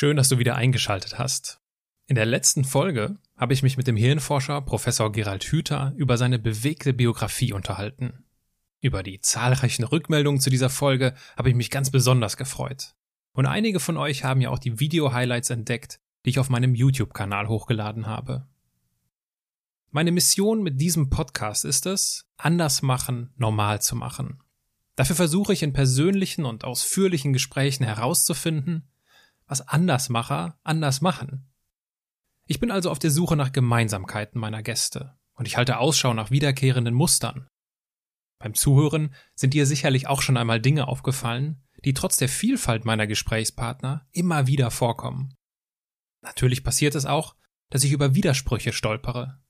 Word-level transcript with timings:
Schön, 0.00 0.16
dass 0.16 0.28
du 0.28 0.38
wieder 0.38 0.54
eingeschaltet 0.54 1.18
hast. 1.18 1.60
In 2.06 2.14
der 2.14 2.24
letzten 2.24 2.62
Folge 2.62 3.18
habe 3.36 3.52
ich 3.52 3.64
mich 3.64 3.76
mit 3.76 3.88
dem 3.88 3.96
Hirnforscher 3.96 4.60
Professor 4.60 5.10
Gerald 5.10 5.42
Hüther 5.42 5.92
über 5.96 6.16
seine 6.16 6.38
bewegte 6.38 6.92
Biografie 6.92 7.52
unterhalten. 7.52 8.24
Über 8.80 9.02
die 9.02 9.20
zahlreichen 9.20 9.82
Rückmeldungen 9.82 10.40
zu 10.40 10.50
dieser 10.50 10.70
Folge 10.70 11.14
habe 11.36 11.48
ich 11.48 11.56
mich 11.56 11.68
ganz 11.68 11.90
besonders 11.90 12.36
gefreut. 12.36 12.94
Und 13.32 13.46
einige 13.46 13.80
von 13.80 13.96
euch 13.96 14.22
haben 14.22 14.40
ja 14.40 14.50
auch 14.50 14.60
die 14.60 14.78
Video-Highlights 14.78 15.50
entdeckt, 15.50 15.98
die 16.24 16.30
ich 16.30 16.38
auf 16.38 16.48
meinem 16.48 16.76
YouTube-Kanal 16.76 17.48
hochgeladen 17.48 18.06
habe. 18.06 18.46
Meine 19.90 20.12
Mission 20.12 20.62
mit 20.62 20.80
diesem 20.80 21.10
Podcast 21.10 21.64
ist 21.64 21.86
es, 21.86 22.24
anders 22.36 22.82
machen, 22.82 23.32
normal 23.36 23.82
zu 23.82 23.96
machen. 23.96 24.44
Dafür 24.94 25.16
versuche 25.16 25.52
ich 25.52 25.64
in 25.64 25.72
persönlichen 25.72 26.44
und 26.44 26.62
ausführlichen 26.62 27.32
Gesprächen 27.32 27.82
herauszufinden, 27.82 28.88
was 29.48 29.66
Andersmacher 29.66 30.58
anders 30.62 31.00
machen. 31.00 31.50
Ich 32.46 32.60
bin 32.60 32.70
also 32.70 32.90
auf 32.90 32.98
der 32.98 33.10
Suche 33.10 33.36
nach 33.36 33.52
Gemeinsamkeiten 33.52 34.40
meiner 34.40 34.62
Gäste 34.62 35.18
und 35.34 35.48
ich 35.48 35.56
halte 35.56 35.78
Ausschau 35.78 36.14
nach 36.14 36.30
wiederkehrenden 36.30 36.94
Mustern. 36.94 37.48
Beim 38.38 38.54
Zuhören 38.54 39.14
sind 39.34 39.54
dir 39.54 39.66
sicherlich 39.66 40.06
auch 40.06 40.22
schon 40.22 40.36
einmal 40.36 40.60
Dinge 40.60 40.86
aufgefallen, 40.86 41.64
die 41.84 41.94
trotz 41.94 42.16
der 42.16 42.28
Vielfalt 42.28 42.84
meiner 42.84 43.06
Gesprächspartner 43.06 44.06
immer 44.12 44.46
wieder 44.46 44.70
vorkommen. 44.70 45.34
Natürlich 46.22 46.62
passiert 46.62 46.94
es 46.94 47.06
auch, 47.06 47.34
dass 47.70 47.84
ich 47.84 47.92
über 47.92 48.14
Widersprüche 48.14 48.72
stolpere, 48.72 49.40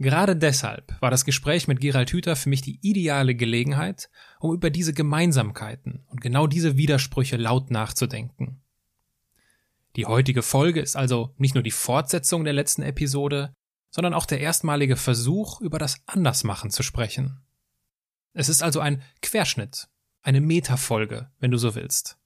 Gerade 0.00 0.34
deshalb 0.34 0.96
war 1.02 1.10
das 1.10 1.26
Gespräch 1.26 1.68
mit 1.68 1.78
Gerald 1.78 2.10
Hüther 2.10 2.34
für 2.34 2.48
mich 2.48 2.62
die 2.62 2.78
ideale 2.80 3.34
Gelegenheit, 3.34 4.08
um 4.38 4.54
über 4.54 4.70
diese 4.70 4.94
Gemeinsamkeiten 4.94 6.06
und 6.06 6.22
genau 6.22 6.46
diese 6.46 6.78
Widersprüche 6.78 7.36
laut 7.36 7.70
nachzudenken. 7.70 8.59
Die 9.96 10.06
heutige 10.06 10.42
Folge 10.42 10.80
ist 10.80 10.96
also 10.96 11.34
nicht 11.36 11.54
nur 11.54 11.64
die 11.64 11.70
Fortsetzung 11.70 12.44
der 12.44 12.52
letzten 12.52 12.82
Episode, 12.82 13.52
sondern 13.90 14.14
auch 14.14 14.26
der 14.26 14.40
erstmalige 14.40 14.96
Versuch, 14.96 15.60
über 15.60 15.78
das 15.78 16.00
Andersmachen 16.06 16.70
zu 16.70 16.82
sprechen. 16.82 17.42
Es 18.32 18.48
ist 18.48 18.62
also 18.62 18.80
ein 18.80 19.02
Querschnitt, 19.22 19.88
eine 20.22 20.40
Metafolge, 20.40 21.30
wenn 21.40 21.50
du 21.50 21.58
so 21.58 21.74
willst. 21.74 22.18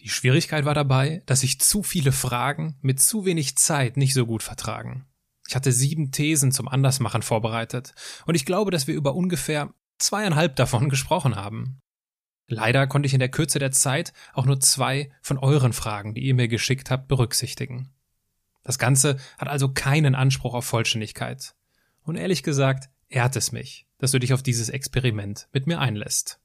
Die 0.00 0.08
Schwierigkeit 0.08 0.64
war 0.64 0.74
dabei, 0.74 1.22
dass 1.26 1.40
sich 1.40 1.60
zu 1.60 1.82
viele 1.82 2.12
Fragen 2.12 2.76
mit 2.80 3.00
zu 3.00 3.24
wenig 3.24 3.56
Zeit 3.56 3.96
nicht 3.96 4.14
so 4.14 4.26
gut 4.26 4.42
vertragen. 4.42 5.06
Ich 5.48 5.54
hatte 5.54 5.70
sieben 5.70 6.12
Thesen 6.12 6.50
zum 6.50 6.66
Andersmachen 6.66 7.22
vorbereitet 7.22 7.94
und 8.26 8.34
ich 8.34 8.46
glaube, 8.46 8.70
dass 8.70 8.86
wir 8.86 8.94
über 8.94 9.14
ungefähr 9.14 9.72
zweieinhalb 9.98 10.56
davon 10.56 10.88
gesprochen 10.88 11.36
haben. 11.36 11.78
Leider 12.46 12.86
konnte 12.86 13.06
ich 13.06 13.14
in 13.14 13.20
der 13.20 13.30
Kürze 13.30 13.58
der 13.58 13.72
Zeit 13.72 14.12
auch 14.32 14.44
nur 14.44 14.60
zwei 14.60 15.10
von 15.22 15.38
euren 15.38 15.72
Fragen, 15.72 16.14
die 16.14 16.22
ihr 16.22 16.34
mir 16.34 16.48
geschickt 16.48 16.90
habt, 16.90 17.08
berücksichtigen. 17.08 17.90
Das 18.64 18.78
Ganze 18.78 19.16
hat 19.38 19.48
also 19.48 19.68
keinen 19.68 20.14
Anspruch 20.14 20.54
auf 20.54 20.64
Vollständigkeit. 20.64 21.54
Und 22.02 22.16
ehrlich 22.16 22.42
gesagt, 22.42 22.90
ehrt 23.08 23.36
es 23.36 23.52
mich, 23.52 23.86
dass 23.98 24.10
du 24.10 24.18
dich 24.18 24.32
auf 24.32 24.42
dieses 24.42 24.68
Experiment 24.68 25.48
mit 25.52 25.66
mir 25.66 25.80
einlässt. 25.80 26.40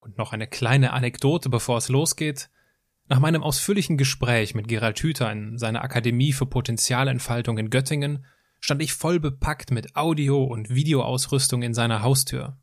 Und 0.00 0.18
noch 0.18 0.32
eine 0.32 0.46
kleine 0.46 0.92
Anekdote, 0.92 1.48
bevor 1.48 1.78
es 1.78 1.88
losgeht. 1.88 2.50
Nach 3.08 3.20
meinem 3.20 3.42
ausführlichen 3.42 3.96
Gespräch 3.96 4.54
mit 4.54 4.68
Gerald 4.68 4.98
Hüther 5.00 5.30
in 5.32 5.58
seiner 5.58 5.82
Akademie 5.82 6.32
für 6.32 6.46
Potenzialentfaltung 6.46 7.58
in 7.58 7.70
Göttingen 7.70 8.24
stand 8.60 8.82
ich 8.82 8.92
voll 8.92 9.20
bepackt 9.20 9.70
mit 9.70 9.96
Audio- 9.96 10.44
und 10.44 10.70
Videoausrüstung 10.70 11.62
in 11.62 11.74
seiner 11.74 12.02
Haustür. 12.02 12.58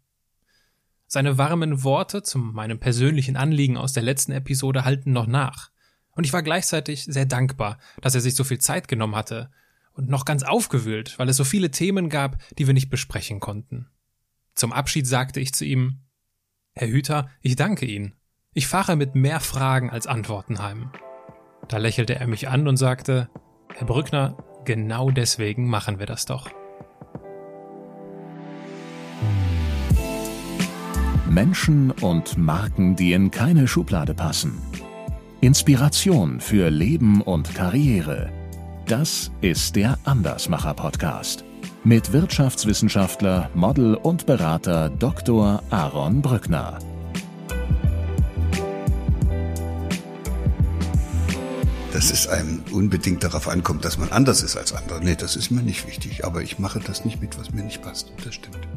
Seine 1.16 1.38
warmen 1.38 1.86
Worte 1.86 2.24
zu 2.24 2.38
meinem 2.38 2.78
persönlichen 2.78 3.38
Anliegen 3.38 3.78
aus 3.78 3.94
der 3.94 4.04
letzten 4.04 4.34
Episode 4.34 4.84
halten 4.84 5.14
noch 5.14 5.28
nach, 5.28 5.72
und 6.12 6.26
ich 6.26 6.34
war 6.34 6.44
gleichzeitig 6.44 7.06
sehr 7.06 7.26
dankbar, 7.26 7.78
dass 8.02 8.16
er 8.16 8.20
sich 8.20 8.36
so 8.36 8.44
viel 8.44 8.60
Zeit 8.60 8.90
genommen 8.90 9.16
hatte 9.16 9.50
und 9.94 10.10
noch 10.10 10.26
ganz 10.26 10.44
aufgewühlt, 10.44 11.18
weil 11.18 11.30
es 11.30 11.38
so 11.38 11.46
viele 11.46 11.72
Themen 11.72 12.10
gab, 12.10 12.40
die 12.58 12.68
wir 12.68 12.74
nicht 12.74 12.90
besprechen 12.90 13.40
konnten. 13.40 13.88
Zum 14.56 14.74
Abschied 14.74 15.08
sagte 15.08 15.40
ich 15.40 15.54
zu 15.54 15.64
ihm 15.64 16.02
Herr 16.74 16.90
Hüther, 16.90 17.30
ich 17.40 17.56
danke 17.56 17.86
Ihnen. 17.86 18.16
Ich 18.52 18.68
fahre 18.68 18.98
mit 18.98 19.16
mehr 19.16 19.40
Fragen 19.40 19.92
als 19.92 20.08
Antworten 20.08 20.62
heim. 20.62 20.92
Da 21.70 21.78
lächelte 21.78 22.16
er 22.16 22.28
mich 22.28 22.50
an 22.50 22.68
und 22.68 22.76
sagte, 22.76 23.30
Herr 23.74 23.88
Brückner, 23.88 24.36
genau 24.66 25.12
deswegen 25.12 25.70
machen 25.70 25.98
wir 25.98 26.08
das 26.08 26.26
doch. 26.26 26.50
Menschen 31.36 31.92
und 31.92 32.38
Marken, 32.38 32.96
die 32.96 33.12
in 33.12 33.30
keine 33.30 33.68
Schublade 33.68 34.14
passen. 34.14 34.54
Inspiration 35.42 36.40
für 36.40 36.70
Leben 36.70 37.22
und 37.22 37.54
Karriere. 37.54 38.32
Das 38.88 39.32
ist 39.42 39.76
der 39.76 40.00
Andersmacher 40.06 40.74
Podcast 40.74 41.44
mit 41.84 42.14
Wirtschaftswissenschaftler, 42.14 43.50
Model 43.54 43.96
und 43.96 44.26
Berater 44.26 44.88
Dr. 44.88 45.62
Aaron 45.72 46.22
Brückner. 46.22 46.80
dass 51.92 52.12
es 52.12 52.28
einem 52.28 52.62
unbedingt 52.72 53.24
darauf 53.24 53.48
ankommt, 53.48 53.86
dass 53.86 53.98
man 53.98 54.10
anders 54.10 54.44
ist 54.44 54.58
als 54.58 54.74
andere. 54.74 55.02
Nee, 55.02 55.16
das 55.16 55.38
ist 55.38 55.50
mir 55.50 55.62
nicht 55.62 55.88
wichtig. 55.88 56.26
Aber 56.26 56.42
ich 56.42 56.60
mache 56.60 56.82
das 56.82 57.06
nicht 57.06 57.22
mit, 57.22 57.40
was 57.40 57.54
mir 57.54 57.64
nicht 57.64 57.82
passt. 57.82 58.12
Das 58.22 58.36
stimmt. 58.36 58.68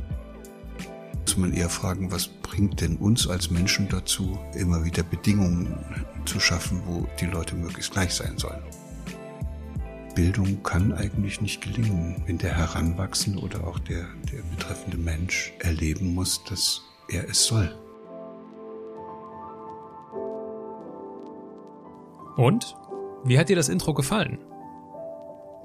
Man 1.39 1.53
eher 1.53 1.69
fragen, 1.69 2.11
was 2.11 2.27
bringt 2.29 2.81
denn 2.81 2.97
uns 2.97 3.29
als 3.29 3.51
Menschen 3.51 3.89
dazu, 3.89 4.39
immer 4.55 4.85
wieder 4.85 5.05
Bedingungen 5.05 5.79
zu 6.25 6.41
schaffen, 6.41 6.83
wo 6.85 7.07
die 7.21 7.27
Leute 7.27 7.55
möglichst 7.55 7.93
gleich 7.93 8.13
sein 8.13 8.37
sollen. 8.39 8.63
Bildung 10.17 10.63
kann 10.65 10.93
eigentlich 10.93 11.41
nicht 11.41 11.61
gelingen, 11.61 12.23
wenn 12.27 12.39
der 12.39 12.57
Heranwachsende 12.57 13.39
oder 13.39 13.65
auch 13.67 13.79
der, 13.79 14.05
der 14.33 14.43
betreffende 14.51 14.99
Mensch 14.99 15.53
erleben 15.61 16.13
muss, 16.13 16.43
dass 16.43 16.83
er 17.09 17.29
es 17.29 17.45
soll. 17.45 17.73
Und 22.37 22.75
wie 23.25 23.39
hat 23.39 23.49
dir 23.49 23.57
das 23.57 23.69
Intro 23.69 23.95
gefallen? 23.95 24.39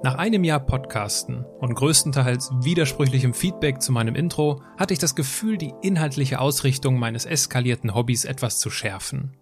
Nach 0.04 0.16
einem 0.16 0.44
Jahr 0.44 0.60
Podcasten 0.60 1.46
und 1.46 1.74
größtenteils 1.74 2.50
widersprüchlichem 2.60 3.32
Feedback 3.32 3.80
zu 3.80 3.90
meinem 3.90 4.14
Intro 4.14 4.62
hatte 4.76 4.92
ich 4.92 4.98
das 4.98 5.14
Gefühl, 5.14 5.56
die 5.56 5.72
inhaltliche 5.80 6.40
Ausrichtung 6.40 6.98
meines 6.98 7.24
eskalierten 7.24 7.94
Hobbys 7.94 8.26
etwas 8.26 8.58
zu 8.58 8.68
schärfen. 8.68 9.34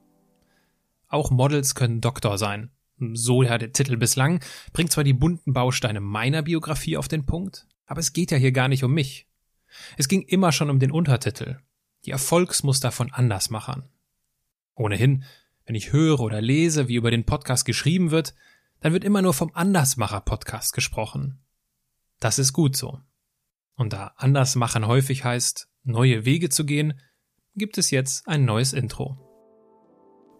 Auch 1.08 1.32
Models 1.32 1.74
können 1.74 2.00
Doktor 2.00 2.38
sein. 2.38 2.70
So 3.12 3.42
ja 3.42 3.58
der 3.58 3.72
Titel 3.72 3.96
bislang, 3.96 4.38
bringt 4.72 4.92
zwar 4.92 5.02
die 5.02 5.14
bunten 5.14 5.52
Bausteine 5.52 6.00
meiner 6.00 6.42
Biografie 6.42 6.96
auf 6.96 7.08
den 7.08 7.26
Punkt, 7.26 7.66
aber 7.86 7.98
es 7.98 8.12
geht 8.12 8.30
ja 8.30 8.36
hier 8.36 8.52
gar 8.52 8.68
nicht 8.68 8.84
um 8.84 8.94
mich. 8.94 9.26
Es 9.98 10.06
ging 10.06 10.22
immer 10.22 10.52
schon 10.52 10.70
um 10.70 10.78
den 10.78 10.92
Untertitel, 10.92 11.58
die 12.04 12.12
Erfolgsmuster 12.12 12.92
von 12.92 13.10
Andersmachern. 13.10 13.88
Ohnehin 14.76 15.24
wenn 15.66 15.74
ich 15.74 15.92
höre 15.92 16.20
oder 16.20 16.40
lese, 16.40 16.88
wie 16.88 16.96
über 16.96 17.10
den 17.10 17.24
Podcast 17.24 17.64
geschrieben 17.64 18.10
wird, 18.10 18.34
dann 18.82 18.92
wird 18.92 19.04
immer 19.04 19.22
nur 19.22 19.32
vom 19.32 19.50
Andersmacher-Podcast 19.54 20.74
gesprochen. 20.74 21.40
Das 22.20 22.38
ist 22.38 22.52
gut 22.52 22.76
so. 22.76 22.98
Und 23.76 23.92
da 23.92 24.12
Andersmachen 24.16 24.86
häufig 24.86 25.24
heißt, 25.24 25.68
neue 25.84 26.24
Wege 26.24 26.50
zu 26.50 26.66
gehen, 26.66 27.00
gibt 27.54 27.78
es 27.78 27.90
jetzt 27.90 28.28
ein 28.28 28.44
neues 28.44 28.72
Intro. 28.72 29.18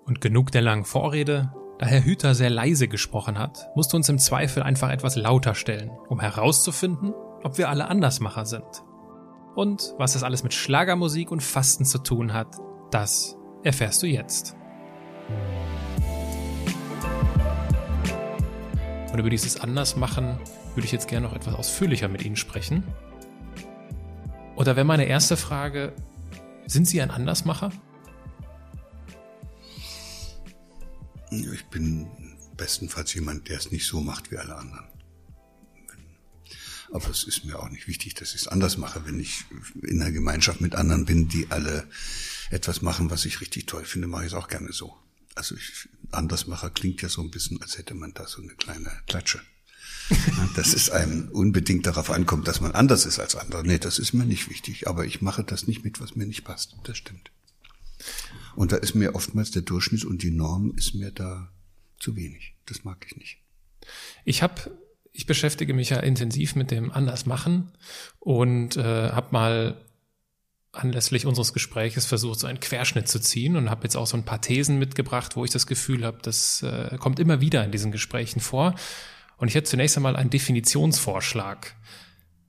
Und 0.05 0.21
genug 0.21 0.51
der 0.51 0.63
langen 0.63 0.85
Vorrede, 0.85 1.53
da 1.79 1.87
Herr 1.87 2.05
Hüter 2.05 2.35
sehr 2.35 2.51
leise 2.51 2.89
gesprochen 2.89 3.39
hat, 3.39 3.71
musst 3.77 3.93
du 3.93 3.97
uns 3.97 4.09
im 4.09 4.19
Zweifel 4.19 4.63
einfach 4.63 4.91
etwas 4.91 5.17
lauter 5.17 5.55
stellen, 5.55 5.91
um 6.09 6.21
herauszufinden, 6.21 7.15
ob 7.45 7.59
wir 7.59 7.69
alle 7.69 7.89
Andersmacher 7.89 8.45
sind. 8.45 8.85
Und 9.55 9.95
was 9.99 10.15
das 10.15 10.23
alles 10.23 10.43
mit 10.43 10.55
Schlagermusik 10.55 11.31
und 11.31 11.43
Fasten 11.43 11.85
zu 11.85 11.99
tun 11.99 12.33
hat, 12.33 12.57
das 12.91 13.37
erfährst 13.63 14.03
du 14.03 14.07
jetzt. 14.07 14.57
Und 19.13 19.19
über 19.19 19.29
dieses 19.29 19.61
Andersmachen 19.61 20.39
würde 20.75 20.87
ich 20.87 20.93
jetzt 20.93 21.07
gerne 21.07 21.27
noch 21.27 21.37
etwas 21.37 21.55
ausführlicher 21.55 22.09
mit 22.09 22.25
Ihnen 22.25 22.37
sprechen. 22.37 22.83
Oder 24.57 24.75
wäre 24.75 24.87
meine 24.87 25.05
erste 25.05 25.37
Frage, 25.37 25.93
sind 26.67 26.89
Sie 26.89 27.03
ein 27.03 27.11
Andersmacher? 27.11 27.71
Ich 31.31 31.65
bin 31.67 32.07
bestenfalls 32.57 33.13
jemand, 33.13 33.49
der 33.51 33.59
es 33.59 33.71
nicht 33.71 33.87
so 33.87 34.01
macht 34.01 34.31
wie 34.31 34.39
alle 34.39 34.57
anderen. 34.57 34.87
Aber 36.91 37.09
es 37.09 37.25
ist 37.25 37.45
mir 37.45 37.59
auch 37.59 37.69
nicht 37.69 37.89
wichtig, 37.89 38.15
dass 38.15 38.35
ich 38.35 38.43
es 38.43 38.49
anders 38.49 38.79
mache, 38.79 39.05
wenn 39.07 39.21
ich 39.21 39.45
in 39.83 40.01
einer 40.01 40.13
Gemeinschaft 40.13 40.61
mit 40.63 40.75
anderen 40.75 41.05
bin, 41.05 41.29
die 41.29 41.51
alle 41.51 41.87
etwas 42.51 42.81
machen, 42.81 43.11
was 43.11 43.27
ich 43.27 43.41
richtig 43.43 43.67
toll 43.67 43.85
finde, 43.85 44.09
mache 44.09 44.25
ich 44.25 44.33
es 44.33 44.39
auch 44.39 44.49
gerne 44.49 44.73
so. 44.73 45.02
Also 45.35 45.55
ich, 45.55 45.89
Andersmacher 46.11 46.71
klingt 46.71 47.03
ja 47.03 47.09
so 47.09 47.23
ein 47.23 47.31
bisschen, 47.31 47.61
als 47.63 47.79
hätte 47.79 47.95
man 47.95 48.13
da 48.15 48.27
so 48.27 48.43
eine 48.43 48.55
kleine 48.55 48.91
Klatsche. 49.07 49.41
dass 50.57 50.75
es 50.75 50.91
einem 50.91 51.29
unbedingt 51.29 51.87
darauf 51.87 52.11
ankommt, 52.11 52.49
dass 52.49 52.61
man 52.61 52.73
anders 52.73 53.07
ist 53.07 53.19
als 53.19 53.37
andere. 53.37 53.65
Nee, 53.65 53.79
das 53.79 53.99
ist 53.99 54.13
mir 54.13 54.25
nicht 54.25 54.51
wichtig. 54.51 54.89
Aber 54.89 55.07
ich 55.07 55.23
mache 55.23 55.45
das 55.45 55.67
nicht 55.67 55.85
mit, 55.85 56.01
was 56.01 56.17
mir 56.17 56.27
nicht 56.27 56.45
passt. 56.45 56.77
Das 56.85 56.97
stimmt. 56.97 57.31
Und 58.57 58.73
da 58.73 58.77
ist 58.77 58.95
mir 58.95 59.15
oftmals 59.15 59.53
der 59.53 59.63
Durchschnitt 59.63 60.05
und 60.05 60.23
die 60.23 60.31
Norm 60.31 60.75
ist 60.77 60.95
mir 60.95 61.11
da 61.11 61.53
zu 61.99 62.17
wenig. 62.17 62.57
Das 62.67 62.85
mag 62.85 63.07
ich 63.07 63.17
nicht. 63.17 63.39
Ich 64.25 64.43
habe 64.43 64.71
ich 65.13 65.27
beschäftige 65.27 65.75
mich 65.75 65.91
ja 65.91 65.99
intensiv 66.01 66.57
mit 66.57 66.71
dem 66.71 66.91
Andersmachen 66.91 67.73
und 68.19 68.77
äh, 68.77 69.11
habe 69.11 69.29
mal 69.33 69.85
anlässlich 70.73 71.27
unseres 71.27 71.53
Gespräches 71.53 72.07
versucht, 72.07 72.41
so 72.41 72.47
einen 72.47 72.61
Querschnitt 72.61 73.07
zu 73.07 73.21
ziehen 73.21 73.57
und 73.57 73.71
habe 73.71 73.85
jetzt 73.85 73.97
auch 73.97 74.07
so 74.07 74.17
ein 74.17 74.25
paar 74.25 74.41
Thesen 74.41 74.79
mitgebracht, 74.79 75.37
wo 75.37 75.45
ich 75.45 75.51
das 75.51 75.67
Gefühl 75.67 76.05
habe, 76.05 76.19
das 76.23 76.63
äh, 76.63 76.97
kommt 76.99 77.21
immer 77.21 77.41
wieder 77.41 77.65
in 77.65 77.71
diesen 77.71 77.93
Gesprächen 77.93 78.41
vor. 78.41 78.75
Und 79.37 79.49
ich 79.49 79.55
hätte 79.55 79.69
zunächst 79.69 79.97
einmal 79.97 80.17
einen 80.17 80.31
Definitionsvorschlag. 80.31 81.77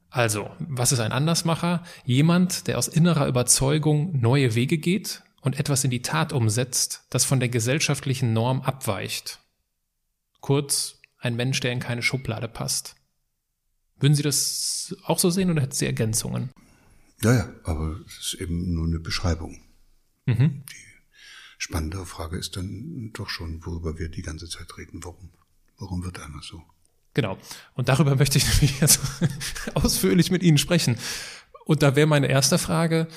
Also, 0.09 0.49
was 0.59 0.91
ist 0.91 0.99
ein 0.99 1.11
Andersmacher? 1.11 1.83
Jemand, 2.05 2.67
der 2.67 2.77
aus 2.77 2.87
innerer 2.87 3.27
Überzeugung 3.27 4.19
neue 4.19 4.55
Wege 4.55 4.77
geht 4.77 5.23
und 5.41 5.59
etwas 5.59 5.83
in 5.83 5.89
die 5.89 6.01
Tat 6.01 6.31
umsetzt, 6.31 7.05
das 7.09 7.25
von 7.25 7.39
der 7.39 7.49
gesellschaftlichen 7.49 8.31
Norm 8.31 8.61
abweicht. 8.61 9.39
Kurz, 10.39 10.99
ein 11.17 11.35
Mensch, 11.35 11.59
der 11.61 11.71
in 11.71 11.79
keine 11.79 12.03
Schublade 12.03 12.47
passt. 12.47 12.95
Würden 13.99 14.15
Sie 14.15 14.23
das 14.23 14.95
auch 15.05 15.19
so 15.19 15.29
sehen 15.29 15.49
oder 15.49 15.61
hätten 15.61 15.73
Sie 15.73 15.85
Ergänzungen? 15.85 16.51
Ja, 17.23 17.33
ja, 17.33 17.49
aber 17.63 18.01
es 18.05 18.33
ist 18.33 18.41
eben 18.41 18.73
nur 18.73 18.85
eine 18.85 18.99
Beschreibung. 18.99 19.61
Mhm. 20.25 20.63
Die 20.69 20.75
spannende 21.57 22.05
Frage 22.05 22.37
ist 22.37 22.57
dann 22.57 23.11
doch 23.13 23.29
schon, 23.29 23.65
worüber 23.65 23.97
wir 23.97 24.09
die 24.09 24.21
ganze 24.21 24.49
Zeit 24.49 24.77
reden. 24.77 25.03
Warum? 25.03 25.29
Warum 25.77 26.03
wird 26.03 26.19
einer 26.19 26.41
so? 26.41 26.61
Genau. 27.13 27.37
Und 27.75 27.87
darüber 27.89 28.15
möchte 28.17 28.37
ich 28.37 28.45
nämlich 28.45 28.81
jetzt 28.81 28.99
ausführlich 29.73 30.31
mit 30.31 30.43
Ihnen 30.43 30.57
sprechen. 30.57 30.97
Und 31.65 31.81
da 31.81 31.95
wäre 31.95 32.07
meine 32.07 32.27
erste 32.27 32.57
Frage, 32.57 33.07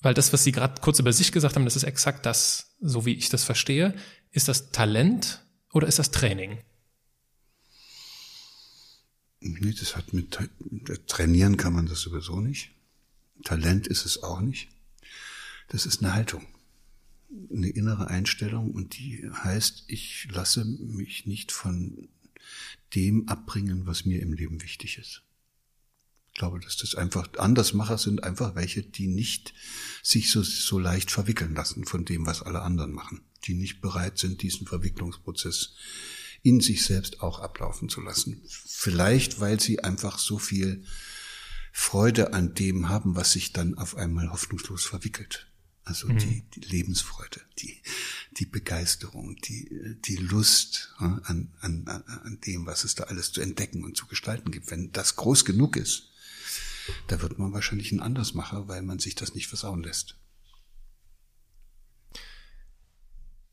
weil 0.00 0.14
das, 0.14 0.32
was 0.32 0.42
Sie 0.42 0.52
gerade 0.52 0.80
kurz 0.80 0.98
über 0.98 1.12
sich 1.12 1.30
gesagt 1.30 1.54
haben, 1.54 1.64
das 1.64 1.76
ist 1.76 1.84
exakt 1.84 2.26
das, 2.26 2.76
so 2.80 3.06
wie 3.06 3.14
ich 3.14 3.28
das 3.28 3.44
verstehe. 3.44 3.94
Ist 4.32 4.48
das 4.48 4.70
Talent 4.70 5.44
oder 5.72 5.86
ist 5.86 6.00
das 6.00 6.10
Training? 6.10 6.58
Nee, 9.46 9.74
das 9.78 9.94
hat 9.94 10.14
mit 10.14 10.38
Trainieren 11.06 11.58
kann 11.58 11.74
man 11.74 11.84
das 11.84 12.00
sowieso 12.00 12.40
nicht. 12.40 12.70
Talent 13.44 13.86
ist 13.86 14.06
es 14.06 14.22
auch 14.22 14.40
nicht. 14.40 14.68
Das 15.68 15.84
ist 15.84 16.02
eine 16.02 16.14
Haltung, 16.14 16.46
eine 17.52 17.68
innere 17.68 18.08
Einstellung 18.08 18.70
und 18.70 18.96
die 18.98 19.28
heißt, 19.30 19.84
ich 19.88 20.28
lasse 20.30 20.64
mich 20.64 21.26
nicht 21.26 21.52
von 21.52 22.08
dem 22.94 23.28
abbringen, 23.28 23.86
was 23.86 24.06
mir 24.06 24.22
im 24.22 24.32
Leben 24.32 24.62
wichtig 24.62 24.96
ist. 24.96 25.22
Ich 26.32 26.38
glaube, 26.38 26.58
dass 26.60 26.78
das 26.78 26.94
einfach 26.94 27.28
Andersmacher 27.36 27.98
sind 27.98 28.24
einfach 28.24 28.54
welche, 28.54 28.82
die 28.82 29.08
nicht 29.08 29.52
sich 30.02 30.30
so, 30.30 30.42
so 30.42 30.78
leicht 30.78 31.10
verwickeln 31.10 31.54
lassen 31.54 31.84
von 31.84 32.06
dem, 32.06 32.24
was 32.24 32.40
alle 32.40 32.62
anderen 32.62 32.92
machen, 32.92 33.20
die 33.44 33.54
nicht 33.54 33.82
bereit 33.82 34.16
sind, 34.16 34.40
diesen 34.40 34.66
Verwicklungsprozess 34.66 35.74
in 36.44 36.60
sich 36.60 36.84
selbst 36.84 37.22
auch 37.22 37.40
ablaufen 37.40 37.88
zu 37.88 38.02
lassen. 38.02 38.42
Vielleicht, 38.46 39.40
weil 39.40 39.58
sie 39.58 39.82
einfach 39.82 40.18
so 40.18 40.38
viel 40.38 40.84
Freude 41.72 42.34
an 42.34 42.54
dem 42.54 42.90
haben, 42.90 43.16
was 43.16 43.32
sich 43.32 43.54
dann 43.54 43.78
auf 43.78 43.96
einmal 43.96 44.30
hoffnungslos 44.30 44.84
verwickelt. 44.84 45.48
Also 45.84 46.06
mhm. 46.06 46.18
die, 46.18 46.44
die 46.54 46.60
Lebensfreude, 46.60 47.40
die, 47.58 47.82
die 48.32 48.44
Begeisterung, 48.44 49.36
die, 49.36 49.96
die 50.04 50.16
Lust 50.16 50.94
an, 50.98 51.50
an, 51.60 51.86
an 51.86 52.38
dem, 52.46 52.66
was 52.66 52.84
es 52.84 52.94
da 52.94 53.04
alles 53.04 53.32
zu 53.32 53.40
entdecken 53.40 53.82
und 53.82 53.96
zu 53.96 54.06
gestalten 54.06 54.50
gibt. 54.50 54.70
Wenn 54.70 54.92
das 54.92 55.16
groß 55.16 55.46
genug 55.46 55.76
ist, 55.76 56.10
da 57.06 57.22
wird 57.22 57.38
man 57.38 57.54
wahrscheinlich 57.54 57.90
ein 57.90 58.00
Andersmacher, 58.00 58.68
weil 58.68 58.82
man 58.82 58.98
sich 58.98 59.14
das 59.14 59.34
nicht 59.34 59.48
versauen 59.48 59.82
lässt. 59.82 60.18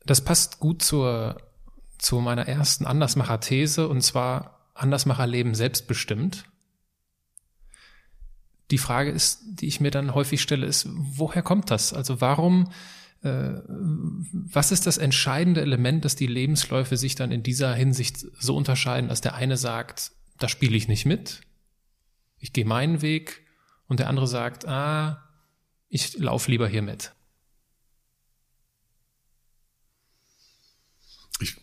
Das 0.04 0.22
passt 0.22 0.58
gut 0.58 0.82
zur, 0.82 1.40
zu 2.02 2.20
meiner 2.20 2.48
ersten 2.48 2.84
Andersmacher-These, 2.84 3.86
und 3.86 4.02
zwar 4.02 4.68
Andersmacher 4.74 5.26
leben 5.26 5.54
selbstbestimmt. 5.54 6.44
Die 8.72 8.78
Frage 8.78 9.10
ist, 9.10 9.42
die 9.44 9.68
ich 9.68 9.80
mir 9.80 9.92
dann 9.92 10.12
häufig 10.12 10.42
stelle, 10.42 10.66
ist, 10.66 10.88
woher 10.90 11.42
kommt 11.42 11.70
das? 11.70 11.92
Also 11.92 12.20
warum, 12.20 12.72
äh, 13.22 13.52
was 13.68 14.72
ist 14.72 14.86
das 14.86 14.98
entscheidende 14.98 15.60
Element, 15.60 16.04
dass 16.04 16.16
die 16.16 16.26
Lebensläufe 16.26 16.96
sich 16.96 17.14
dann 17.14 17.30
in 17.30 17.44
dieser 17.44 17.72
Hinsicht 17.72 18.26
so 18.36 18.56
unterscheiden, 18.56 19.08
dass 19.08 19.20
der 19.20 19.36
eine 19.36 19.56
sagt, 19.56 20.10
da 20.40 20.48
spiele 20.48 20.76
ich 20.76 20.88
nicht 20.88 21.06
mit, 21.06 21.42
ich 22.40 22.52
gehe 22.52 22.64
meinen 22.64 23.00
Weg, 23.00 23.42
und 23.86 24.00
der 24.00 24.08
andere 24.08 24.26
sagt, 24.26 24.66
ah, 24.66 25.22
ich 25.88 26.18
laufe 26.18 26.50
lieber 26.50 26.66
hier 26.66 26.82
mit. 26.82 27.12
Ich, 31.42 31.56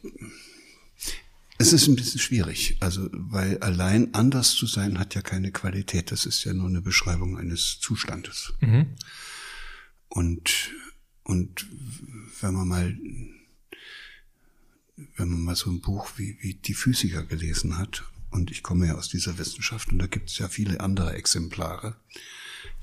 es 1.57 1.73
ist 1.73 1.87
ein 1.87 1.95
bisschen 1.95 2.19
schwierig, 2.19 2.77
also 2.79 3.09
weil 3.11 3.57
allein 3.59 4.13
anders 4.13 4.51
zu 4.51 4.65
sein 4.65 4.99
hat 4.99 5.15
ja 5.15 5.21
keine 5.21 5.51
Qualität. 5.51 6.11
Das 6.11 6.25
ist 6.25 6.43
ja 6.43 6.53
nur 6.53 6.67
eine 6.67 6.81
Beschreibung 6.81 7.37
eines 7.37 7.79
Zustandes. 7.79 8.53
Mhm. 8.61 8.95
Und 10.07 10.71
und 11.23 11.67
wenn 12.41 12.53
man 12.53 12.67
mal 12.67 12.97
wenn 15.15 15.29
man 15.29 15.41
mal 15.41 15.55
so 15.55 15.69
ein 15.69 15.81
Buch 15.81 16.11
wie, 16.17 16.37
wie 16.41 16.55
die 16.55 16.73
Physiker 16.73 17.23
gelesen 17.23 17.77
hat, 17.77 18.03
und 18.31 18.51
ich 18.51 18.63
komme 18.63 18.87
ja 18.87 18.95
aus 18.95 19.09
dieser 19.09 19.37
Wissenschaft, 19.37 19.91
und 19.91 19.99
da 19.99 20.07
gibt 20.07 20.29
es 20.29 20.37
ja 20.37 20.47
viele 20.47 20.79
andere 20.79 21.13
Exemplare, 21.13 21.95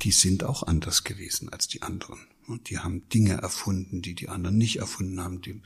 die 0.02 0.12
sind 0.12 0.44
auch 0.44 0.62
anders 0.62 1.04
gewesen 1.04 1.48
als 1.48 1.68
die 1.68 1.82
anderen. 1.82 2.20
Und 2.46 2.70
die 2.70 2.78
haben 2.78 3.08
Dinge 3.08 3.34
erfunden, 3.34 4.02
die 4.02 4.14
die 4.14 4.28
anderen 4.28 4.56
nicht 4.56 4.76
erfunden 4.76 5.20
haben. 5.20 5.40
Die, 5.42 5.60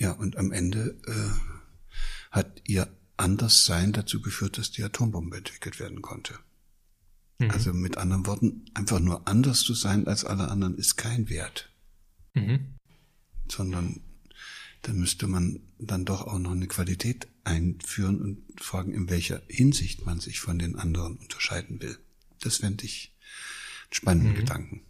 ja, 0.00 0.12
und 0.12 0.38
am 0.38 0.50
Ende 0.50 0.98
äh, 1.06 2.30
hat 2.30 2.62
ihr 2.64 2.88
Anderssein 3.18 3.92
dazu 3.92 4.22
geführt, 4.22 4.56
dass 4.56 4.70
die 4.70 4.82
Atombombe 4.82 5.36
entwickelt 5.36 5.78
werden 5.78 6.00
konnte. 6.00 6.38
Mhm. 7.38 7.50
Also 7.50 7.74
mit 7.74 7.98
anderen 7.98 8.24
Worten, 8.26 8.64
einfach 8.72 8.98
nur 8.98 9.28
anders 9.28 9.60
zu 9.60 9.74
sein 9.74 10.06
als 10.06 10.24
alle 10.24 10.48
anderen 10.48 10.78
ist 10.78 10.96
kein 10.96 11.28
Wert. 11.28 11.70
Mhm. 12.32 12.76
Sondern 13.46 14.00
da 14.80 14.94
müsste 14.94 15.26
man 15.26 15.60
dann 15.78 16.06
doch 16.06 16.22
auch 16.22 16.38
noch 16.38 16.52
eine 16.52 16.66
Qualität 16.66 17.28
einführen 17.44 18.22
und 18.22 18.58
fragen, 18.58 18.94
in 18.94 19.10
welcher 19.10 19.42
Hinsicht 19.48 20.06
man 20.06 20.18
sich 20.18 20.40
von 20.40 20.58
den 20.58 20.76
anderen 20.76 21.18
unterscheiden 21.18 21.82
will. 21.82 21.98
Das 22.40 22.56
fände 22.56 22.86
ich 22.86 23.14
einen 23.84 23.94
spannenden 23.94 24.32
mhm. 24.32 24.36
Gedanken. 24.36 24.82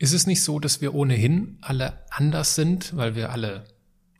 Ist 0.00 0.14
es 0.14 0.26
nicht 0.26 0.42
so, 0.42 0.58
dass 0.58 0.80
wir 0.80 0.94
ohnehin 0.94 1.58
alle 1.60 2.02
anders 2.08 2.54
sind, 2.54 2.96
weil 2.96 3.14
wir 3.16 3.32
alle 3.32 3.64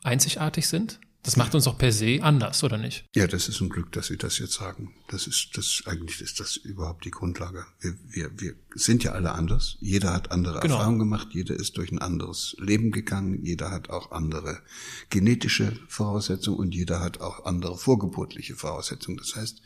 einzigartig 0.03 0.67
sind? 0.67 0.99
Das 1.23 1.37
macht 1.37 1.55
uns 1.55 1.65
auch 1.65 1.77
per 1.77 1.91
se 1.91 2.19
anders, 2.21 2.63
oder 2.63 2.77
nicht? 2.77 3.05
Ja, 3.15 3.25
das 3.25 3.47
ist 3.47 3.61
ein 3.61 3.69
Glück, 3.69 3.91
dass 3.91 4.07
Sie 4.07 4.17
das 4.17 4.37
jetzt 4.37 4.53
sagen. 4.53 4.93
Das 5.07 5.25
ist 5.25 5.49
das 5.55 5.83
eigentlich 5.87 6.21
ist 6.21 6.39
das 6.39 6.55
überhaupt 6.55 7.05
die 7.05 7.11
Grundlage. 7.11 7.65
Wir, 7.79 7.95
wir, 8.07 8.31
wir 8.39 8.53
sind 8.75 9.03
ja 9.03 9.13
alle 9.13 9.31
anders. 9.31 9.77
Jeder 9.79 10.13
hat 10.13 10.31
andere 10.31 10.59
genau. 10.59 10.75
Erfahrungen 10.75 10.99
gemacht, 10.99 11.29
jeder 11.31 11.55
ist 11.55 11.77
durch 11.77 11.91
ein 11.91 11.99
anderes 11.99 12.55
Leben 12.59 12.91
gegangen, 12.91 13.43
jeder 13.43 13.71
hat 13.71 13.89
auch 13.89 14.11
andere 14.11 14.61
genetische 15.09 15.79
Voraussetzungen 15.87 16.59
und 16.59 16.75
jeder 16.75 16.99
hat 16.99 17.21
auch 17.21 17.45
andere 17.45 17.75
vorgeburtliche 17.75 18.55
Voraussetzungen. 18.55 19.17
Das 19.17 19.35
heißt, 19.35 19.61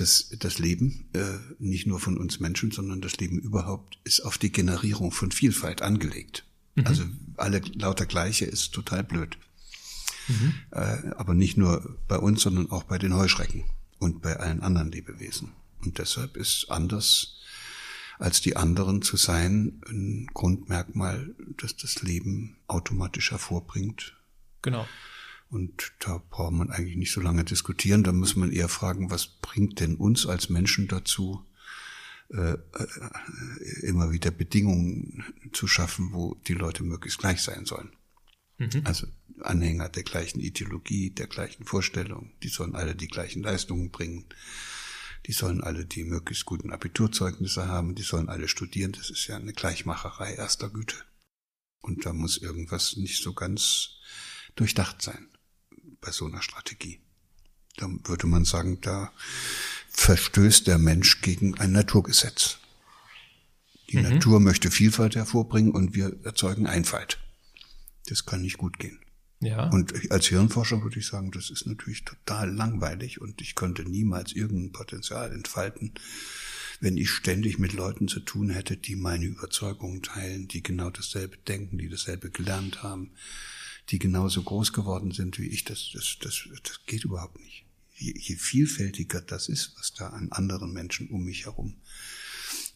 das, 0.00 0.30
das 0.38 0.58
Leben, 0.58 1.08
äh, 1.12 1.38
nicht 1.58 1.86
nur 1.86 2.00
von 2.00 2.16
uns 2.16 2.40
Menschen, 2.40 2.70
sondern 2.70 3.00
das 3.00 3.16
Leben 3.18 3.38
überhaupt 3.38 3.98
ist 4.04 4.20
auf 4.20 4.38
die 4.38 4.52
Generierung 4.52 5.12
von 5.12 5.30
Vielfalt 5.30 5.82
angelegt. 5.82 6.44
Mhm. 6.74 6.86
Also 6.86 7.04
alle 7.36 7.60
lauter 7.74 8.06
Gleiche 8.06 8.46
ist 8.46 8.72
total 8.72 9.04
blöd. 9.04 9.38
Mhm. 10.28 10.54
Äh, 10.70 11.10
aber 11.16 11.34
nicht 11.34 11.56
nur 11.56 11.98
bei 12.08 12.16
uns, 12.16 12.42
sondern 12.42 12.70
auch 12.70 12.84
bei 12.84 12.98
den 12.98 13.14
Heuschrecken 13.14 13.64
und 13.98 14.22
bei 14.22 14.36
allen 14.36 14.60
anderen 14.60 14.90
Lebewesen. 14.90 15.52
Und 15.84 15.98
deshalb 15.98 16.36
ist 16.36 16.66
anders 16.70 17.36
als 18.18 18.40
die 18.42 18.56
anderen 18.56 19.00
zu 19.00 19.16
sein 19.16 19.80
ein 19.88 20.26
Grundmerkmal, 20.34 21.34
das 21.56 21.76
das 21.76 22.02
Leben 22.02 22.56
automatisch 22.66 23.30
hervorbringt. 23.30 24.14
Genau. 24.62 24.86
Und 25.50 25.92
da 25.98 26.22
braucht 26.30 26.52
man 26.52 26.70
eigentlich 26.70 26.96
nicht 26.96 27.12
so 27.12 27.20
lange 27.20 27.44
diskutieren. 27.44 28.04
Da 28.04 28.12
muss 28.12 28.36
man 28.36 28.52
eher 28.52 28.68
fragen, 28.68 29.10
was 29.10 29.26
bringt 29.26 29.80
denn 29.80 29.96
uns 29.96 30.26
als 30.26 30.48
Menschen 30.48 30.86
dazu, 30.86 31.44
äh, 32.28 32.52
äh, 32.52 33.80
immer 33.82 34.12
wieder 34.12 34.30
Bedingungen 34.30 35.24
zu 35.52 35.66
schaffen, 35.66 36.12
wo 36.12 36.36
die 36.46 36.54
Leute 36.54 36.84
möglichst 36.84 37.18
gleich 37.18 37.42
sein 37.42 37.66
sollen. 37.66 37.90
Mhm. 38.58 38.82
Also 38.84 39.08
Anhänger 39.40 39.88
der 39.88 40.04
gleichen 40.04 40.38
Ideologie, 40.38 41.10
der 41.10 41.26
gleichen 41.26 41.64
Vorstellung, 41.64 42.30
die 42.44 42.48
sollen 42.48 42.76
alle 42.76 42.94
die 42.94 43.08
gleichen 43.08 43.42
Leistungen 43.42 43.90
bringen. 43.90 44.26
Die 45.26 45.32
sollen 45.32 45.62
alle 45.62 45.84
die 45.84 46.04
möglichst 46.04 46.46
guten 46.46 46.72
Abiturzeugnisse 46.72 47.66
haben, 47.66 47.96
die 47.96 48.02
sollen 48.02 48.28
alle 48.28 48.46
studieren. 48.46 48.92
Das 48.92 49.10
ist 49.10 49.26
ja 49.26 49.36
eine 49.36 49.52
Gleichmacherei 49.52 50.34
erster 50.34 50.70
Güte. 50.70 50.96
Und 51.80 52.06
da 52.06 52.12
muss 52.12 52.38
irgendwas 52.38 52.96
nicht 52.96 53.20
so 53.20 53.34
ganz 53.34 53.96
durchdacht 54.54 55.02
sein 55.02 55.28
bei 56.00 56.10
so 56.10 56.26
einer 56.26 56.42
Strategie. 56.42 57.00
Da 57.76 57.88
würde 58.04 58.26
man 58.26 58.44
sagen, 58.44 58.80
da 58.80 59.12
verstößt 59.90 60.66
der 60.66 60.78
Mensch 60.78 61.20
gegen 61.20 61.58
ein 61.58 61.72
Naturgesetz. 61.72 62.58
Die 63.90 63.96
mhm. 63.96 64.02
Natur 64.04 64.40
möchte 64.40 64.70
Vielfalt 64.70 65.16
hervorbringen 65.16 65.72
und 65.72 65.94
wir 65.94 66.16
erzeugen 66.24 66.66
Einfalt. 66.66 67.18
Das 68.06 68.26
kann 68.26 68.42
nicht 68.42 68.58
gut 68.58 68.78
gehen. 68.78 69.00
Ja. 69.40 69.70
Und 69.70 70.10
als 70.10 70.26
Hirnforscher 70.26 70.82
würde 70.82 70.98
ich 70.98 71.06
sagen, 71.06 71.30
das 71.30 71.50
ist 71.50 71.66
natürlich 71.66 72.04
total 72.04 72.52
langweilig 72.52 73.20
und 73.20 73.40
ich 73.40 73.54
könnte 73.54 73.84
niemals 73.84 74.32
irgendein 74.32 74.72
Potenzial 74.72 75.32
entfalten, 75.32 75.94
wenn 76.80 76.96
ich 76.96 77.10
ständig 77.10 77.58
mit 77.58 77.72
Leuten 77.72 78.06
zu 78.06 78.20
tun 78.20 78.50
hätte, 78.50 78.76
die 78.76 78.96
meine 78.96 79.24
Überzeugungen 79.24 80.02
teilen, 80.02 80.48
die 80.48 80.62
genau 80.62 80.90
dasselbe 80.90 81.36
denken, 81.38 81.78
die 81.78 81.88
dasselbe 81.88 82.30
gelernt 82.30 82.82
haben, 82.82 83.12
die 83.90 83.98
genauso 83.98 84.42
groß 84.42 84.72
geworden 84.72 85.12
sind 85.12 85.38
wie 85.38 85.46
ich. 85.46 85.64
Das, 85.64 85.90
das, 85.92 86.16
das, 86.20 86.48
das 86.62 86.80
geht 86.86 87.04
überhaupt 87.04 87.38
nicht. 87.40 87.64
Je, 87.96 88.14
je 88.16 88.36
vielfältiger 88.36 89.20
das 89.20 89.48
ist, 89.48 89.74
was 89.76 89.92
da 89.92 90.08
an 90.08 90.32
anderen 90.32 90.72
Menschen 90.72 91.08
um 91.08 91.24
mich 91.24 91.46
herum 91.46 91.76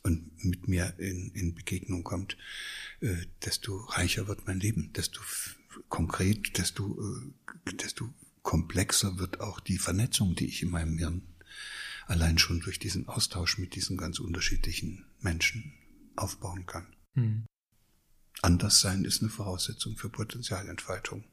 und 0.02 0.44
mit 0.44 0.68
mir 0.68 0.94
in, 0.98 1.30
in 1.34 1.54
Begegnung 1.54 2.04
kommt, 2.04 2.36
äh, 3.00 3.26
desto 3.44 3.76
reicher 3.76 4.28
wird 4.28 4.46
mein 4.46 4.60
Leben, 4.60 4.92
desto 4.92 5.20
konkret, 5.88 6.58
desto, 6.58 6.98
äh, 7.00 7.72
desto 7.72 8.12
komplexer 8.42 9.18
wird 9.18 9.40
auch 9.40 9.60
die 9.60 9.78
Vernetzung, 9.78 10.34
die 10.34 10.46
ich 10.46 10.62
in 10.62 10.70
meinem 10.70 10.98
Hirn 10.98 11.22
allein 12.06 12.38
schon 12.38 12.60
durch 12.60 12.78
diesen 12.78 13.08
Austausch 13.08 13.56
mit 13.56 13.74
diesen 13.74 13.96
ganz 13.96 14.18
unterschiedlichen 14.18 15.06
Menschen 15.20 15.72
aufbauen 16.16 16.66
kann. 16.66 16.86
Mhm. 17.14 17.46
Anderssein 18.44 19.04
ist 19.04 19.22
eine 19.22 19.30
Voraussetzung 19.30 19.96
für 19.96 20.10
Potenzialentfaltung. 20.10 21.24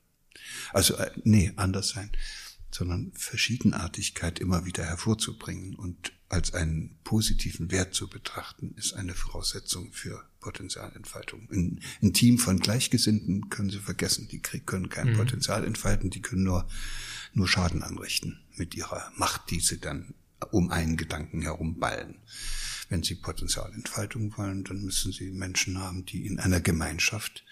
Also, 0.71 0.95
äh, 0.95 1.11
nee, 1.23 1.51
anders 1.57 1.89
sein, 1.89 2.09
sondern 2.71 3.11
Verschiedenartigkeit 3.13 4.39
immer 4.39 4.65
wieder 4.65 4.85
hervorzubringen 4.85 5.75
und 5.75 6.13
als 6.29 6.53
einen 6.53 6.97
positiven 7.03 7.69
Wert 7.69 7.93
zu 7.93 8.07
betrachten, 8.07 8.73
ist 8.77 8.93
eine 8.93 9.13
Voraussetzung 9.13 9.91
für 9.91 10.23
Potenzialentfaltung. 10.39 11.49
Ein, 11.51 11.81
ein 12.01 12.13
Team 12.13 12.39
von 12.39 12.59
Gleichgesinnten 12.59 13.49
können 13.49 13.69
Sie 13.69 13.79
vergessen, 13.79 14.29
die 14.29 14.39
können 14.39 14.87
kein 14.87 15.11
mhm. 15.11 15.17
Potenzial 15.17 15.65
entfalten, 15.65 16.09
die 16.09 16.21
können 16.21 16.43
nur, 16.43 16.65
nur 17.33 17.49
Schaden 17.49 17.83
anrichten 17.83 18.39
mit 18.55 18.73
ihrer 18.73 19.11
Macht, 19.17 19.51
die 19.51 19.59
sie 19.59 19.81
dann 19.81 20.13
um 20.51 20.71
einen 20.71 20.97
Gedanken 20.97 21.41
herumballen. 21.41 22.15
Wenn 22.89 23.03
Sie 23.03 23.15
Potenzialentfaltung 23.15 24.35
wollen, 24.37 24.63
dann 24.63 24.81
müssen 24.81 25.11
Sie 25.11 25.31
Menschen 25.31 25.79
haben, 25.79 26.05
die 26.05 26.25
in 26.25 26.39
einer 26.39 26.59
Gemeinschaft 26.59 27.43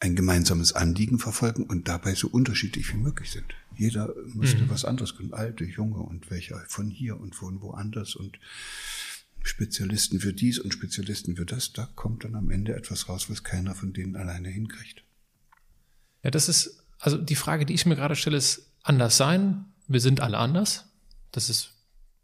ein 0.00 0.16
gemeinsames 0.16 0.72
Anliegen 0.72 1.18
verfolgen 1.20 1.64
und 1.64 1.86
dabei 1.86 2.14
so 2.14 2.28
unterschiedlich 2.28 2.92
wie 2.92 2.96
möglich 2.96 3.30
sind. 3.30 3.54
Jeder 3.76 4.12
müsste 4.34 4.64
mhm. 4.64 4.70
was 4.70 4.84
anderes 4.84 5.16
können, 5.16 5.32
alte, 5.32 5.64
junge 5.64 5.98
und 5.98 6.28
welche 6.30 6.60
von 6.66 6.90
hier 6.90 7.20
und 7.20 7.36
von 7.36 7.60
woanders 7.60 8.16
und 8.16 8.38
Spezialisten 9.44 10.20
für 10.20 10.32
dies 10.32 10.58
und 10.58 10.72
Spezialisten 10.72 11.36
für 11.36 11.46
das. 11.46 11.72
Da 11.72 11.88
kommt 11.94 12.24
dann 12.24 12.34
am 12.34 12.50
Ende 12.50 12.74
etwas 12.74 13.08
raus, 13.08 13.30
was 13.30 13.44
keiner 13.44 13.74
von 13.74 13.92
denen 13.92 14.16
alleine 14.16 14.48
hinkriegt. 14.48 15.04
Ja, 16.22 16.30
das 16.30 16.48
ist, 16.48 16.82
also 16.98 17.16
die 17.16 17.36
Frage, 17.36 17.66
die 17.66 17.74
ich 17.74 17.86
mir 17.86 17.96
gerade 17.96 18.16
stelle, 18.16 18.36
ist 18.36 18.66
anders 18.82 19.16
sein. 19.16 19.66
Wir 19.88 20.00
sind 20.00 20.20
alle 20.20 20.38
anders. 20.38 20.86
Das 21.32 21.48
ist 21.48 21.71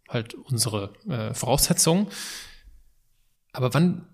halt 0.09 0.35
unsere 0.35 0.95
äh, 1.09 1.35
Voraussetzung. 1.35 2.09
Aber 3.53 3.75
wann 3.75 4.07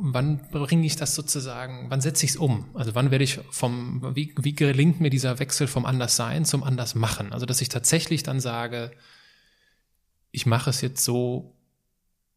wann 0.00 0.40
bringe 0.50 0.86
ich 0.86 0.96
das 0.96 1.14
sozusagen, 1.14 1.90
wann 1.90 2.00
setze 2.00 2.24
ich 2.24 2.32
es 2.32 2.36
um? 2.36 2.74
Also 2.74 2.94
wann 2.94 3.10
werde 3.10 3.24
ich 3.24 3.40
vom, 3.50 4.14
wie, 4.14 4.34
wie 4.40 4.54
gelingt 4.54 5.00
mir 5.00 5.10
dieser 5.10 5.38
Wechsel 5.38 5.66
vom 5.66 5.84
Anderssein 5.84 6.44
zum 6.44 6.62
Andersmachen? 6.62 7.32
Also 7.32 7.46
dass 7.46 7.60
ich 7.60 7.68
tatsächlich 7.68 8.22
dann 8.22 8.40
sage, 8.40 8.92
ich 10.30 10.46
mache 10.46 10.70
es 10.70 10.80
jetzt 10.80 11.04
so, 11.04 11.56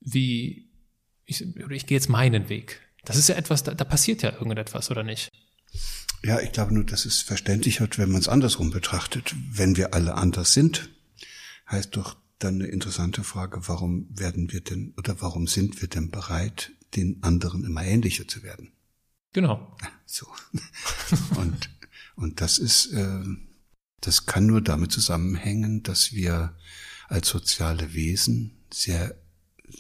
wie 0.02 0.70
ich, 1.26 1.46
oder 1.64 1.72
ich 1.72 1.86
gehe 1.86 1.98
jetzt 1.98 2.10
meinen 2.10 2.50
Weg. 2.50 2.82
Das 3.06 3.18
ist 3.18 3.30
ja 3.30 3.36
etwas, 3.36 3.64
da, 3.64 3.74
da 3.74 3.84
passiert 3.86 4.22
ja 4.24 4.34
irgendetwas, 4.34 4.92
oder 4.92 5.04
nicht? 5.04 5.32
Ja, 6.24 6.40
ich 6.40 6.52
glaube 6.52 6.74
nur, 6.74 6.86
dass 6.86 7.06
es 7.06 7.22
verständlich 7.22 7.82
wird, 7.82 7.98
wenn 7.98 8.12
man 8.12 8.22
es 8.22 8.30
andersrum 8.30 8.72
betrachtet. 8.72 9.36
Wenn 9.52 9.78
wir 9.78 9.94
alle 9.94 10.16
anders 10.16 10.54
sind, 10.54 10.90
heißt 11.70 11.96
doch 11.96 12.16
dann 12.40 12.56
eine 12.56 12.68
interessante 12.68 13.24
Frage, 13.24 13.68
warum 13.68 14.08
werden 14.10 14.52
wir 14.52 14.62
denn 14.62 14.94
oder 14.98 15.22
warum 15.22 15.48
sind 15.48 15.82
wir 15.82 15.88
denn 15.88 16.12
bereit, 16.12 16.72
den 16.96 17.22
anderen 17.24 17.64
immer 17.64 17.84
ähnlicher 17.84 18.28
zu 18.28 18.44
werden. 18.44 18.72
Genau. 19.34 19.76
So. 20.06 20.28
und, 21.38 21.70
und 22.16 22.42
das 22.42 22.60
ist, 22.60 22.92
äh, 22.94 23.24
das 24.02 24.26
kann 24.26 24.46
nur 24.46 24.62
damit 24.62 24.92
zusammenhängen, 24.92 25.84
dass 25.84 26.14
wir 26.14 26.56
als 27.08 27.30
soziale 27.30 27.94
Wesen 27.94 28.64
sehr 28.72 29.16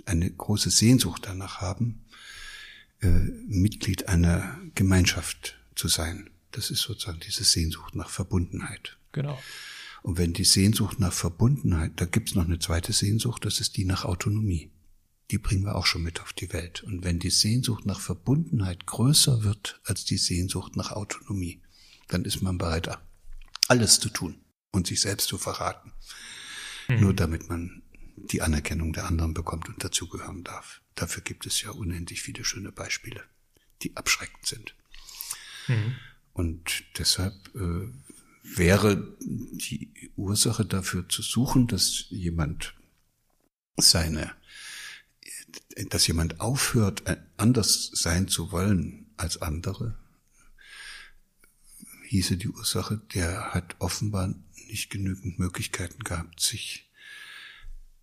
eine 0.05 0.29
große 0.29 0.69
Sehnsucht 0.69 1.23
danach 1.25 1.61
haben, 1.61 2.05
äh, 3.01 3.07
Mitglied 3.07 4.07
einer 4.07 4.59
Gemeinschaft 4.75 5.59
zu 5.75 5.87
sein. 5.87 6.29
Das 6.51 6.71
ist 6.71 6.81
sozusagen 6.81 7.19
diese 7.19 7.43
Sehnsucht 7.43 7.95
nach 7.95 8.09
Verbundenheit. 8.09 8.97
Genau. 9.11 9.39
Und 10.03 10.17
wenn 10.17 10.33
die 10.33 10.43
Sehnsucht 10.43 10.99
nach 10.99 11.13
Verbundenheit, 11.13 11.93
da 11.95 12.05
gibt's 12.05 12.35
noch 12.35 12.45
eine 12.45 12.59
zweite 12.59 12.93
Sehnsucht, 12.93 13.45
das 13.45 13.59
ist 13.59 13.77
die 13.77 13.85
nach 13.85 14.05
Autonomie 14.05 14.71
die 15.33 15.37
bringen 15.39 15.65
wir 15.65 15.75
auch 15.75 15.87
schon 15.87 16.03
mit 16.03 16.21
auf 16.21 16.31
die 16.31 16.53
Welt. 16.53 16.83
Und 16.83 17.03
wenn 17.03 17.17
die 17.17 17.31
Sehnsucht 17.31 17.87
nach 17.87 17.99
Verbundenheit 17.99 18.85
größer 18.85 19.43
wird 19.43 19.81
als 19.83 20.05
die 20.05 20.17
Sehnsucht 20.17 20.75
nach 20.75 20.91
Autonomie, 20.91 21.61
dann 22.07 22.23
ist 22.23 22.41
man 22.41 22.59
bereit, 22.59 22.99
alles 23.67 23.99
zu 23.99 24.09
tun 24.09 24.43
und 24.71 24.85
sich 24.85 25.01
selbst 25.01 25.27
zu 25.27 25.39
verraten. 25.39 25.91
Mhm. 26.87 26.99
Nur 26.99 27.13
damit 27.15 27.49
man 27.49 27.81
die 28.15 28.43
Anerkennung 28.43 28.93
der 28.93 29.05
anderen 29.05 29.33
bekommt 29.33 29.69
und 29.69 29.83
dazugehören 29.83 30.43
darf. 30.43 30.81
Dafür 30.93 31.23
gibt 31.23 31.47
es 31.47 31.61
ja 31.61 31.71
unendlich 31.71 32.21
viele 32.21 32.45
schöne 32.45 32.71
Beispiele, 32.71 33.23
die 33.81 33.97
abschreckend 33.97 34.45
sind. 34.45 34.75
Mhm. 35.67 35.95
Und 36.33 36.83
deshalb 36.97 37.33
äh, 37.55 37.87
wäre 38.43 39.17
die 39.19 40.11
Ursache 40.15 40.65
dafür 40.65 41.07
zu 41.09 41.21
suchen, 41.21 41.67
dass 41.67 42.05
jemand 42.09 42.75
seine 43.77 44.31
dass 45.89 46.07
jemand 46.07 46.39
aufhört, 46.39 47.07
äh, 47.07 47.17
anders 47.37 47.91
sein 47.93 48.27
zu 48.27 48.51
wollen 48.51 49.07
als 49.17 49.41
andere, 49.41 49.97
hieße 52.07 52.37
die 52.37 52.49
Ursache, 52.49 53.01
der 53.13 53.53
hat 53.53 53.75
offenbar 53.79 54.33
nicht 54.67 54.89
genügend 54.89 55.39
Möglichkeiten 55.39 56.03
gehabt, 56.03 56.39
sich 56.39 56.91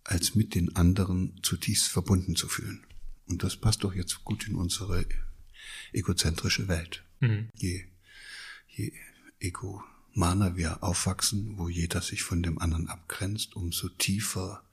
als 0.03 0.35
mit 0.35 0.55
den 0.55 0.75
anderen 0.75 1.39
zutiefst 1.43 1.87
verbunden 1.87 2.35
zu 2.35 2.47
fühlen. 2.47 2.85
Und 3.27 3.43
das 3.43 3.55
passt 3.55 3.83
doch 3.83 3.93
jetzt 3.93 4.23
gut 4.23 4.47
in 4.47 4.55
unsere 4.55 5.05
egozentrische 5.93 6.67
Welt. 6.67 7.03
Mhm. 7.19 7.49
Je, 7.55 7.85
je 8.67 8.91
egomaner 10.11 10.57
wir 10.57 10.83
aufwachsen, 10.83 11.57
wo 11.57 11.69
jeder 11.69 12.01
sich 12.01 12.23
von 12.23 12.43
dem 12.43 12.59
anderen 12.59 12.87
abgrenzt, 12.87 13.55
umso 13.55 13.89
tiefer 13.89 14.63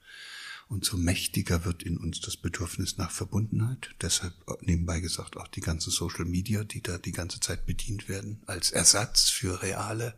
und 0.67 0.85
so 0.85 0.97
mächtiger 0.97 1.65
wird 1.65 1.81
in 1.81 1.97
uns 1.97 2.21
das 2.21 2.37
Bedürfnis 2.37 2.97
nach 2.97 3.09
Verbundenheit. 3.09 3.89
Deshalb 4.01 4.33
nebenbei 4.61 4.99
gesagt 4.99 5.37
auch 5.37 5.47
die 5.47 5.61
ganzen 5.61 5.91
Social 5.91 6.25
Media, 6.25 6.63
die 6.63 6.81
da 6.81 6.97
die 6.97 7.11
ganze 7.11 7.39
Zeit 7.39 7.65
bedient 7.65 8.07
werden, 8.07 8.41
als 8.45 8.71
Ersatz 8.71 9.29
für 9.29 9.61
reale 9.61 10.13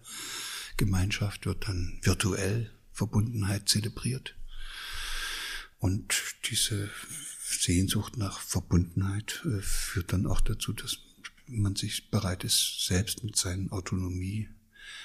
Gemeinschaft 0.78 1.46
wird 1.46 1.68
dann 1.68 2.00
virtuell 2.02 2.72
Verbundenheit 2.92 3.70
zelebriert. 3.70 4.36
Und 5.80 6.14
diese 6.50 6.90
Sehnsucht 7.44 8.18
nach 8.18 8.40
Verbundenheit 8.40 9.44
äh, 9.46 9.62
führt 9.62 10.14
dann 10.14 10.28
auch 10.28 10.42
dazu, 10.42 10.74
dass 10.74 10.98
man 11.48 11.76
sich 11.76 12.10
bereit 12.10 12.44
ist, 12.44 12.86
selbst 12.86 13.24
mit 13.24 13.36
seinen 13.36 13.72
Autonomie 13.72 14.50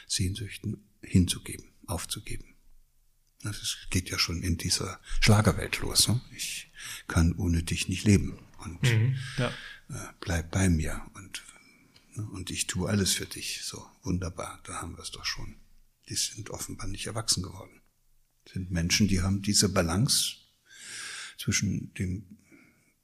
Sehnsüchten 0.07 0.85
hinzugeben, 1.03 1.67
aufzugeben. 1.87 2.55
Das 3.43 3.79
geht 3.91 4.11
ja 4.11 4.19
schon 4.19 4.43
in 4.43 4.57
dieser 4.57 5.01
Schlagerwelt 5.21 5.79
los. 5.81 6.09
Ne? 6.09 6.21
Ich 6.35 6.73
kann 7.07 7.35
ohne 7.35 7.63
dich 7.63 7.89
nicht 7.89 8.05
leben 8.05 8.39
und 8.59 8.83
mhm, 8.83 9.17
ja. 9.37 9.49
äh, 9.91 10.13
bleib 10.21 10.51
bei 10.51 10.69
mir 10.69 11.03
und 11.15 11.43
ne? 12.15 12.25
und 12.33 12.51
ich 12.51 12.67
tue 12.67 12.89
alles 12.89 13.13
für 13.13 13.27
dich. 13.27 13.61
So 13.63 13.85
wunderbar, 14.03 14.61
da 14.65 14.81
haben 14.81 14.97
wir 14.97 15.03
es 15.03 15.11
doch 15.11 15.25
schon. 15.25 15.57
Die 16.09 16.15
sind 16.15 16.51
offenbar 16.51 16.87
nicht 16.89 17.07
erwachsen 17.07 17.43
geworden. 17.43 17.81
Das 18.45 18.55
sind 18.55 18.71
Menschen, 18.71 19.09
die 19.09 19.23
haben 19.23 19.43
diese 19.43 19.69
Balance 19.69 20.37
zwischen 21.39 21.93
dem 21.95 22.39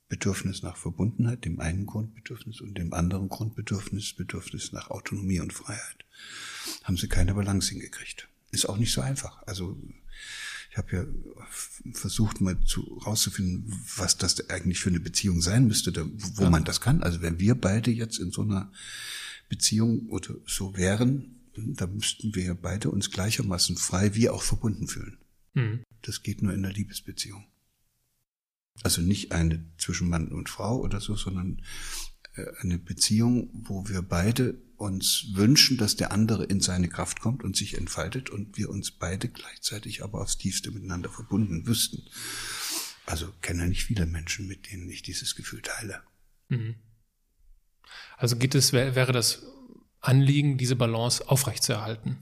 Bedürfnis 0.09 0.63
nach 0.63 0.77
Verbundenheit, 0.77 1.45
dem 1.47 1.59
einen 1.59 1.87
Grundbedürfnis 1.87 2.61
und 2.61 2.77
dem 2.77 2.93
anderen 2.93 3.31
Grundbedürfnis, 3.31 4.13
Bedürfnis 4.13 4.71
nach 4.71 4.91
Autonomie 4.91 5.41
und 5.41 5.55
Freiheit, 5.55 6.05
haben 6.85 6.97
sie 6.97 7.09
keine 7.09 7.35
Balance 7.35 7.71
hingekriegt. 7.71 8.29
Ist 8.51 8.69
auch 8.69 8.77
nicht 8.77 8.93
so 8.93 9.01
einfach. 9.01 9.43
Also 9.47 9.79
ich 10.71 10.79
habe 10.79 10.97
ja 10.97 11.05
versucht 11.93 12.41
mal 12.41 12.59
zu 12.65 12.81
rauszufinden, 13.05 13.65
was 13.97 14.17
das 14.17 14.49
eigentlich 14.49 14.81
für 14.81 14.89
eine 14.89 15.01
Beziehung 15.01 15.43
sein 15.43 15.67
müsste, 15.67 15.93
da, 15.93 16.07
wo 16.07 16.45
ja. 16.45 16.51
man 16.51 16.65
das 16.65 16.81
kann. 16.81 17.03
Also 17.03 17.21
wenn 17.21 17.39
wir 17.39 17.55
beide 17.55 17.91
jetzt 17.91 18.19
in 18.19 18.31
so 18.31 18.43
einer 18.43 18.73
Beziehung 19.49 20.09
oder 20.09 20.35
so 20.47 20.77
wären, 20.77 21.41
dann 21.55 21.97
müssten 21.97 22.35
wir 22.35 22.55
beide 22.55 22.91
uns 22.91 23.11
gleichermaßen 23.11 23.77
frei 23.77 24.15
wie 24.15 24.31
auch 24.31 24.43
verbunden 24.43 24.89
fühlen. 24.89 25.19
Mhm. 25.53 25.85
Das 26.01 26.23
geht 26.23 26.43
nur 26.43 26.55
in 26.55 26.63
der 26.63 26.73
Liebesbeziehung. 26.73 27.45
Also 28.83 29.03
nicht 29.03 29.33
eine 29.33 29.63
zwischen 29.77 30.09
Mann 30.09 30.29
und 30.29 30.49
Frau 30.49 30.81
oder 30.81 31.01
so, 31.01 31.17
sondern 31.17 31.61
äh, 32.35 32.47
eine 32.61 32.79
Beziehung, 32.79 33.51
wo 33.53 33.89
wir 33.89 34.01
beide 34.01 34.59
uns 34.83 35.29
wünschen, 35.35 35.79
dass 35.79 35.97
der 35.97 36.13
andere 36.13 36.45
in 36.45 36.61
seine 36.61 36.89
Kraft 36.89 37.21
kommt 37.21 37.45
und 37.45 37.57
sich 37.57 37.79
entfaltet 37.79 38.29
und 38.29 38.59
wir 38.59 38.69
uns 38.69 38.91
beide 38.91 39.29
gleichzeitig 39.29 40.03
aber 40.03 40.21
aufs 40.21 40.37
tiefste 40.37 40.71
miteinander 40.71 41.09
verbunden 41.09 41.67
wüssten. 41.67 42.03
Also 43.07 43.33
kenne 43.41 43.69
nicht 43.69 43.85
viele 43.85 44.07
Menschen, 44.07 44.49
mit 44.49 44.71
denen 44.71 44.89
ich 44.91 45.03
dieses 45.03 45.35
Gefühl 45.35 45.63
teile. 45.63 46.03
Mhm. 46.49 46.75
Also 48.17 48.37
geht 48.37 48.55
es, 48.55 48.73
wäre 48.73 49.13
das 49.13 49.43
Anliegen, 50.01 50.59
diese 50.59 50.77
Balance 50.77 51.29
aufrechtzuerhalten? 51.29 52.19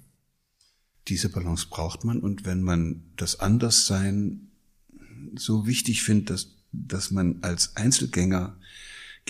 Diese 1.08 1.30
Balance 1.30 1.66
braucht 1.68 2.04
man 2.04 2.20
und 2.20 2.44
wenn 2.44 2.62
man 2.62 3.02
das 3.16 3.40
Anderssein 3.40 4.50
so 5.34 5.66
wichtig 5.66 6.02
findet, 6.02 6.30
dass, 6.30 6.48
dass 6.72 7.10
man 7.10 7.42
als 7.42 7.76
Einzelgänger 7.76 8.58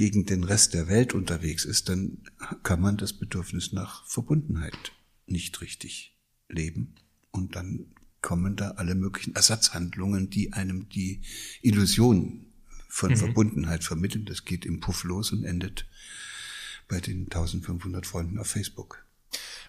gegen 0.00 0.24
den 0.24 0.44
Rest 0.44 0.72
der 0.72 0.88
Welt 0.88 1.12
unterwegs 1.12 1.66
ist, 1.66 1.90
dann 1.90 2.22
kann 2.62 2.80
man 2.80 2.96
das 2.96 3.12
Bedürfnis 3.12 3.74
nach 3.74 4.06
Verbundenheit 4.06 4.92
nicht 5.26 5.60
richtig 5.60 6.16
leben 6.48 6.94
und 7.30 7.54
dann 7.54 7.84
kommen 8.22 8.56
da 8.56 8.70
alle 8.70 8.94
möglichen 8.94 9.34
Ersatzhandlungen, 9.34 10.30
die 10.30 10.54
einem 10.54 10.88
die 10.88 11.20
Illusion 11.60 12.46
von 12.88 13.10
mhm. 13.10 13.16
Verbundenheit 13.18 13.84
vermitteln. 13.84 14.24
Das 14.24 14.46
geht 14.46 14.64
im 14.64 14.80
Puff 14.80 15.04
los 15.04 15.32
und 15.32 15.44
endet 15.44 15.86
bei 16.88 16.98
den 16.98 17.24
1500 17.24 18.06
Freunden 18.06 18.38
auf 18.38 18.46
Facebook. 18.46 19.04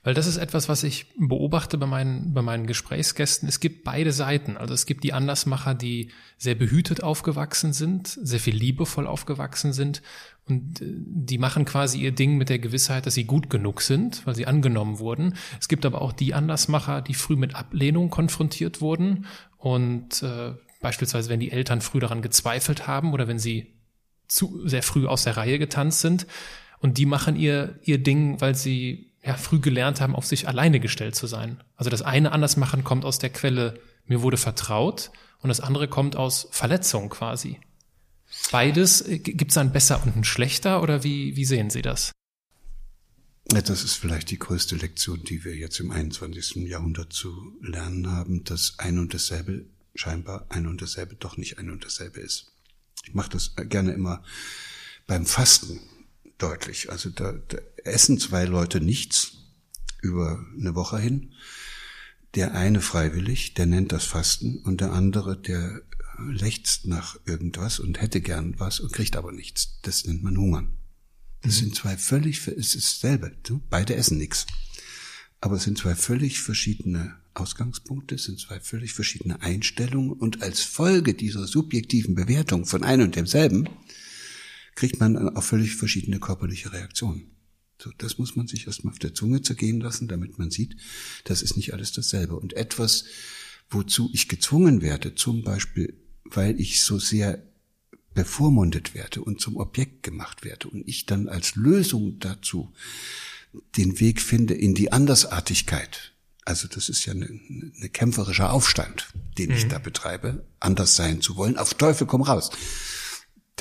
Weil 0.03 0.15
das 0.15 0.25
ist 0.25 0.37
etwas, 0.37 0.67
was 0.67 0.83
ich 0.83 1.13
beobachte 1.15 1.77
bei 1.77 1.85
meinen, 1.85 2.33
bei 2.33 2.41
meinen 2.41 2.65
Gesprächsgästen. 2.65 3.47
Es 3.47 3.59
gibt 3.59 3.83
beide 3.83 4.11
Seiten. 4.11 4.57
Also 4.57 4.73
es 4.73 4.87
gibt 4.87 5.03
die 5.03 5.13
Andersmacher, 5.13 5.75
die 5.75 6.09
sehr 6.37 6.55
behütet 6.55 7.03
aufgewachsen 7.03 7.71
sind, 7.71 8.07
sehr 8.07 8.39
viel 8.39 8.55
liebevoll 8.55 9.05
aufgewachsen 9.05 9.73
sind. 9.73 10.01
Und 10.45 10.81
äh, 10.81 10.85
die 10.87 11.37
machen 11.37 11.65
quasi 11.65 11.99
ihr 11.99 12.13
Ding 12.13 12.37
mit 12.37 12.49
der 12.49 12.57
Gewissheit, 12.57 13.05
dass 13.05 13.13
sie 13.13 13.25
gut 13.25 13.51
genug 13.51 13.81
sind, 13.81 14.25
weil 14.25 14.33
sie 14.33 14.47
angenommen 14.47 14.97
wurden. 14.97 15.35
Es 15.59 15.67
gibt 15.67 15.85
aber 15.85 16.01
auch 16.01 16.13
die 16.13 16.33
Andersmacher, 16.33 17.03
die 17.03 17.13
früh 17.13 17.35
mit 17.35 17.53
Ablehnung 17.53 18.09
konfrontiert 18.09 18.81
wurden. 18.81 19.27
Und 19.57 20.23
äh, 20.23 20.53
beispielsweise, 20.81 21.29
wenn 21.29 21.39
die 21.39 21.51
Eltern 21.51 21.81
früh 21.81 21.99
daran 21.99 22.23
gezweifelt 22.23 22.87
haben 22.87 23.13
oder 23.13 23.27
wenn 23.27 23.37
sie 23.37 23.75
zu 24.27 24.67
sehr 24.67 24.81
früh 24.81 25.05
aus 25.05 25.25
der 25.25 25.37
Reihe 25.37 25.59
getanzt 25.59 25.99
sind. 25.99 26.25
Und 26.79 26.97
die 26.97 27.05
machen 27.05 27.35
ihr, 27.35 27.79
ihr 27.83 28.01
Ding, 28.01 28.41
weil 28.41 28.55
sie 28.55 29.10
ja, 29.23 29.35
früh 29.35 29.59
gelernt 29.59 30.01
haben, 30.01 30.15
auf 30.15 30.25
sich 30.25 30.47
alleine 30.47 30.79
gestellt 30.79 31.15
zu 31.15 31.27
sein. 31.27 31.61
Also 31.75 31.89
das 31.89 32.01
eine 32.01 32.31
Andersmachen 32.31 32.83
kommt 32.83 33.05
aus 33.05 33.19
der 33.19 33.29
Quelle, 33.29 33.79
mir 34.05 34.21
wurde 34.21 34.37
vertraut, 34.37 35.11
und 35.41 35.49
das 35.49 35.59
andere 35.59 35.87
kommt 35.87 36.15
aus 36.15 36.47
Verletzung 36.51 37.09
quasi. 37.09 37.59
Beides, 38.51 39.01
äh, 39.01 39.19
gibt 39.19 39.51
es 39.51 39.57
ein 39.57 39.73
besser 39.73 40.01
und 40.03 40.15
ein 40.15 40.23
schlechter 40.23 40.81
oder 40.81 41.03
wie, 41.03 41.35
wie 41.35 41.45
sehen 41.45 41.69
Sie 41.69 41.81
das? 41.81 42.11
Das 43.45 43.83
ist 43.83 43.95
vielleicht 43.95 44.29
die 44.29 44.39
größte 44.39 44.75
Lektion, 44.75 45.23
die 45.23 45.43
wir 45.43 45.55
jetzt 45.55 45.79
im 45.79 45.91
21. 45.91 46.67
Jahrhundert 46.67 47.11
zu 47.11 47.57
lernen 47.61 48.09
haben, 48.09 48.43
dass 48.45 48.75
ein 48.77 48.97
und 48.97 49.13
dasselbe 49.13 49.65
scheinbar 49.93 50.45
ein 50.49 50.67
und 50.67 50.81
dasselbe 50.81 51.15
doch 51.15 51.35
nicht 51.37 51.57
ein 51.57 51.69
und 51.69 51.83
dasselbe 51.83 52.21
ist. 52.21 52.53
Ich 53.03 53.13
mache 53.13 53.31
das 53.31 53.55
gerne 53.55 53.91
immer 53.91 54.23
beim 55.05 55.25
Fasten 55.25 55.81
deutlich. 56.37 56.89
Also 56.89 57.09
da, 57.09 57.33
da 57.33 57.57
essen 57.85 58.19
zwei 58.19 58.45
Leute 58.45 58.81
nichts 58.81 59.37
über 60.01 60.45
eine 60.57 60.75
Woche 60.75 60.99
hin. 60.99 61.33
Der 62.35 62.53
eine 62.53 62.81
freiwillig, 62.81 63.53
der 63.55 63.65
nennt 63.65 63.91
das 63.91 64.05
Fasten, 64.05 64.59
und 64.59 64.81
der 64.81 64.93
andere, 64.93 65.39
der 65.39 65.81
lechzt 66.29 66.85
nach 66.85 67.17
irgendwas 67.25 67.79
und 67.79 68.01
hätte 68.01 68.21
gern 68.21 68.55
was 68.59 68.79
und 68.79 68.93
kriegt 68.93 69.15
aber 69.15 69.31
nichts. 69.31 69.79
Das 69.81 70.05
nennt 70.05 70.23
man 70.23 70.37
Hungern. 70.37 70.77
Das 71.41 71.55
mhm. 71.55 71.59
sind 71.59 71.75
zwei 71.75 71.97
völlig, 71.97 72.47
es 72.47 72.75
ist 72.75 73.03
dasselbe. 73.03 73.35
Beide 73.69 73.95
essen 73.95 74.17
nichts. 74.17 74.45
Aber 75.39 75.55
es 75.55 75.63
sind 75.63 75.77
zwei 75.77 75.95
völlig 75.95 76.39
verschiedene 76.39 77.15
Ausgangspunkte, 77.33 78.15
es 78.15 78.25
sind 78.25 78.39
zwei 78.39 78.59
völlig 78.59 78.93
verschiedene 78.93 79.41
Einstellungen 79.41 80.11
und 80.11 80.41
als 80.43 80.61
Folge 80.61 81.13
dieser 81.13 81.47
subjektiven 81.47 82.13
Bewertung 82.13 82.65
von 82.65 82.83
einem 82.83 83.05
und 83.05 83.15
demselben 83.15 83.67
kriegt 84.75 84.99
man 84.99 85.35
auch 85.35 85.43
völlig 85.43 85.75
verschiedene 85.75 86.19
körperliche 86.19 86.73
Reaktionen. 86.73 87.31
So, 87.81 87.89
das 87.97 88.19
muss 88.19 88.35
man 88.35 88.47
sich 88.47 88.67
erstmal 88.67 88.91
auf 88.93 88.99
der 88.99 89.15
Zunge 89.15 89.41
zergehen 89.41 89.81
lassen, 89.81 90.07
damit 90.07 90.37
man 90.37 90.51
sieht, 90.51 90.75
das 91.23 91.41
ist 91.41 91.55
nicht 91.55 91.73
alles 91.73 91.91
dasselbe. 91.91 92.35
Und 92.35 92.53
etwas, 92.53 93.05
wozu 93.69 94.09
ich 94.13 94.27
gezwungen 94.27 94.81
werde, 94.81 95.15
zum 95.15 95.43
Beispiel, 95.43 95.97
weil 96.23 96.59
ich 96.59 96.81
so 96.81 96.99
sehr 96.99 97.41
bevormundet 98.13 98.93
werde 98.93 99.23
und 99.23 99.41
zum 99.41 99.57
Objekt 99.57 100.03
gemacht 100.03 100.43
werde 100.43 100.67
und 100.67 100.87
ich 100.87 101.05
dann 101.05 101.27
als 101.27 101.55
Lösung 101.55 102.19
dazu 102.19 102.71
den 103.77 103.99
Weg 103.99 104.21
finde 104.21 104.53
in 104.53 104.75
die 104.75 104.91
Andersartigkeit. 104.91 106.13
Also 106.45 106.67
das 106.67 106.87
ist 106.89 107.05
ja 107.05 107.13
eine, 107.13 107.27
eine 107.27 107.89
kämpferischer 107.89 108.51
Aufstand, 108.51 109.07
den 109.37 109.49
mhm. 109.49 109.55
ich 109.55 109.67
da 109.67 109.79
betreibe, 109.79 110.45
anders 110.59 110.95
sein 110.95 111.21
zu 111.21 111.35
wollen. 111.35 111.57
Auf 111.57 111.73
Teufel 111.73 112.05
komm 112.05 112.21
raus 112.21 112.51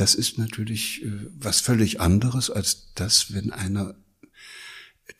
das 0.00 0.14
ist 0.14 0.38
natürlich 0.38 1.04
äh, 1.04 1.10
was 1.38 1.60
völlig 1.60 2.00
anderes 2.00 2.50
als 2.50 2.92
das, 2.94 3.34
wenn 3.34 3.50
einer 3.50 3.94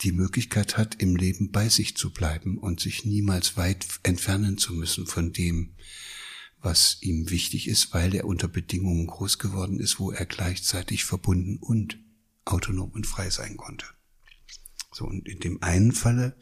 die 0.02 0.12
Möglichkeit 0.12 0.76
hat, 0.76 0.96
im 1.00 1.16
Leben 1.16 1.50
bei 1.50 1.68
sich 1.68 1.96
zu 1.96 2.12
bleiben 2.12 2.58
und 2.58 2.80
sich 2.80 3.04
niemals 3.04 3.56
weit 3.56 3.86
entfernen 4.02 4.58
zu 4.58 4.72
müssen 4.72 5.06
von 5.06 5.32
dem, 5.32 5.74
was 6.60 6.98
ihm 7.00 7.30
wichtig 7.30 7.68
ist, 7.68 7.94
weil 7.94 8.14
er 8.14 8.26
unter 8.26 8.48
Bedingungen 8.48 9.06
groß 9.06 9.38
geworden 9.38 9.80
ist, 9.80 9.98
wo 9.98 10.10
er 10.10 10.26
gleichzeitig 10.26 11.04
verbunden 11.04 11.58
und 11.58 11.98
autonom 12.44 12.90
und 12.90 13.06
frei 13.06 13.30
sein 13.30 13.56
konnte. 13.56 13.86
So, 14.92 15.06
und 15.06 15.28
in 15.28 15.40
dem 15.40 15.62
einen 15.62 15.92
Falle 15.92 16.36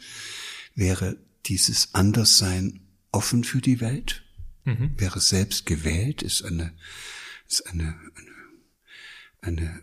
wäre 0.75 1.19
dieses 1.47 1.95
Anderssein 1.95 2.81
offen 3.13 3.45
für 3.45 3.61
die 3.61 3.81
Welt, 3.81 4.25
mhm. 4.65 4.93
wäre 4.97 5.21
selbst 5.21 5.67
gewählt, 5.67 6.23
ist 6.23 6.43
eine, 6.43 6.75
ist 7.47 7.67
eine, 7.69 7.99
eine 8.11 8.39
eine, 9.41 9.81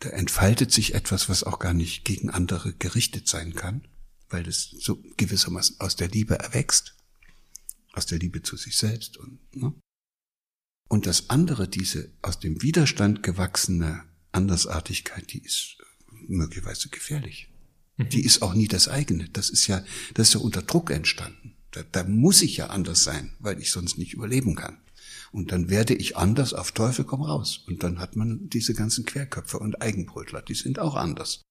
da 0.00 0.10
entfaltet 0.10 0.72
sich 0.72 0.94
etwas, 0.94 1.28
was 1.28 1.42
auch 1.42 1.58
gar 1.58 1.74
nicht 1.74 2.04
gegen 2.04 2.30
andere 2.30 2.74
gerichtet 2.74 3.28
sein 3.28 3.54
kann, 3.54 3.86
weil 4.28 4.46
es 4.46 4.70
so 4.78 5.02
gewissermaßen 5.16 5.80
aus 5.80 5.96
der 5.96 6.08
Liebe 6.08 6.38
erwächst, 6.38 6.94
aus 7.92 8.06
der 8.06 8.18
Liebe 8.18 8.42
zu 8.42 8.56
sich 8.56 8.76
selbst 8.76 9.16
und, 9.16 9.38
ne? 9.56 9.74
Und 10.90 11.06
das 11.06 11.28
andere, 11.28 11.68
diese 11.68 12.10
aus 12.22 12.40
dem 12.40 12.62
Widerstand 12.62 13.22
gewachsene 13.22 14.04
Andersartigkeit, 14.32 15.32
die 15.32 15.42
ist 15.44 15.76
möglicherweise 16.28 16.88
gefährlich. 16.88 17.48
Mhm. 17.98 18.08
Die 18.08 18.24
ist 18.24 18.40
auch 18.40 18.54
nie 18.54 18.68
das 18.68 18.88
eigene. 18.88 19.28
Das 19.28 19.50
ist 19.50 19.66
ja, 19.66 19.84
das 20.14 20.28
ist 20.28 20.34
ja 20.34 20.40
unter 20.40 20.62
Druck 20.62 20.90
entstanden. 20.90 21.56
Da, 21.72 21.82
da 21.82 22.04
muss 22.04 22.40
ich 22.40 22.56
ja 22.56 22.68
anders 22.68 23.04
sein, 23.04 23.34
weil 23.38 23.60
ich 23.60 23.70
sonst 23.70 23.98
nicht 23.98 24.14
überleben 24.14 24.54
kann. 24.54 24.78
Und 25.30 25.52
dann 25.52 25.68
werde 25.68 25.94
ich 25.94 26.16
anders 26.16 26.54
auf 26.54 26.72
Teufel 26.72 27.04
komm 27.04 27.22
raus. 27.22 27.64
Und 27.66 27.82
dann 27.82 27.98
hat 27.98 28.16
man 28.16 28.48
diese 28.48 28.74
ganzen 28.74 29.04
Querköpfe 29.04 29.58
und 29.58 29.82
Eigenbrötler, 29.82 30.42
die 30.42 30.54
sind 30.54 30.78
auch 30.78 30.94
anders. 30.94 31.42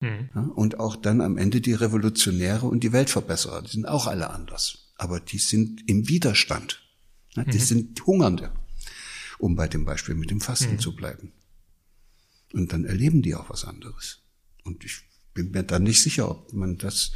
Mhm. 0.00 0.28
Ja, 0.34 0.42
und 0.42 0.78
auch 0.78 0.96
dann 0.96 1.20
am 1.20 1.38
Ende 1.38 1.60
die 1.60 1.72
Revolutionäre 1.72 2.66
und 2.66 2.84
die 2.84 2.92
Weltverbesserer, 2.92 3.62
die 3.62 3.70
sind 3.70 3.88
auch 3.88 4.06
alle 4.06 4.30
anders. 4.30 4.92
Aber 4.96 5.20
die 5.20 5.38
sind 5.38 5.88
im 5.88 6.08
Widerstand. 6.08 6.82
Ja, 7.34 7.44
die 7.44 7.58
mhm. 7.58 7.62
sind 7.62 8.06
Hungernde, 8.06 8.52
um 9.38 9.56
bei 9.56 9.66
dem 9.66 9.84
Beispiel 9.84 10.14
mit 10.14 10.30
dem 10.30 10.40
Fasten 10.40 10.74
mhm. 10.74 10.78
zu 10.78 10.94
bleiben. 10.94 11.32
Und 12.52 12.72
dann 12.72 12.84
erleben 12.84 13.22
die 13.22 13.34
auch 13.34 13.50
was 13.50 13.64
anderes. 13.64 14.22
Und 14.62 14.84
ich 14.84 15.00
bin 15.32 15.50
mir 15.50 15.64
dann 15.64 15.82
nicht 15.82 16.00
sicher, 16.00 16.30
ob 16.30 16.52
man 16.52 16.78
das, 16.78 17.12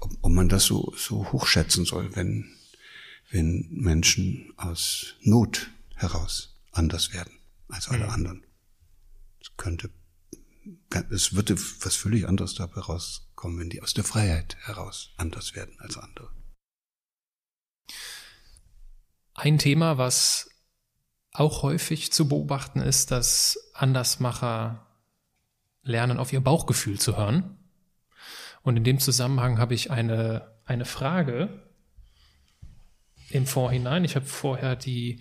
ob, 0.00 0.12
ob 0.20 0.32
man 0.32 0.48
das 0.48 0.64
so, 0.64 0.92
so 0.96 1.32
hochschätzen 1.32 1.86
soll, 1.86 2.14
wenn 2.14 2.52
wenn 3.32 3.66
Menschen 3.70 4.52
aus 4.56 5.14
Not 5.22 5.70
heraus 5.96 6.60
anders 6.70 7.12
werden 7.12 7.32
als 7.68 7.88
alle 7.88 8.04
mhm. 8.04 8.10
anderen. 8.10 8.46
Es 9.40 9.56
könnte, 9.56 9.90
es 11.10 11.34
würde 11.34 11.56
was 11.56 11.96
völlig 11.96 12.28
anderes 12.28 12.54
dabei 12.54 12.80
rauskommen, 12.80 13.58
wenn 13.58 13.70
die 13.70 13.82
aus 13.82 13.94
der 13.94 14.04
Freiheit 14.04 14.56
heraus 14.60 15.10
anders 15.16 15.54
werden 15.54 15.74
als 15.80 15.96
andere. 15.96 16.30
Ein 19.34 19.58
Thema, 19.58 19.96
was 19.96 20.50
auch 21.32 21.62
häufig 21.62 22.12
zu 22.12 22.28
beobachten 22.28 22.80
ist, 22.80 23.10
dass 23.10 23.58
Andersmacher 23.72 24.86
lernen, 25.82 26.18
auf 26.18 26.32
ihr 26.32 26.42
Bauchgefühl 26.42 27.00
zu 27.00 27.16
hören. 27.16 27.58
Und 28.60 28.76
in 28.76 28.84
dem 28.84 29.00
Zusammenhang 29.00 29.58
habe 29.58 29.74
ich 29.74 29.90
eine, 29.90 30.54
eine 30.66 30.84
Frage, 30.84 31.61
im 33.32 33.46
Vorhinein. 33.46 34.04
Ich 34.04 34.16
habe 34.16 34.26
vorher 34.26 34.76
die, 34.76 35.20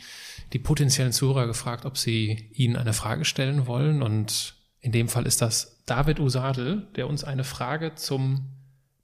die 0.53 0.59
potenziellen 0.59 1.11
Zuhörer 1.11 1.47
gefragt, 1.47 1.85
ob 1.85 1.97
sie 1.97 2.49
Ihnen 2.53 2.75
eine 2.75 2.93
Frage 2.93 3.25
stellen 3.25 3.67
wollen. 3.67 4.01
Und 4.01 4.55
in 4.79 4.91
dem 4.91 5.07
Fall 5.07 5.25
ist 5.25 5.41
das 5.41 5.83
David 5.85 6.19
Usadel, 6.19 6.87
der 6.95 7.07
uns 7.07 7.23
eine 7.23 7.43
Frage 7.43 7.95
zum 7.95 8.49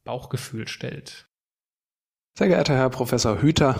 Bauchgefühl 0.04 0.67
stellt. 0.67 1.28
Sehr 2.38 2.48
geehrter 2.48 2.76
Herr 2.76 2.89
Professor 2.89 3.41
Hüter, 3.41 3.80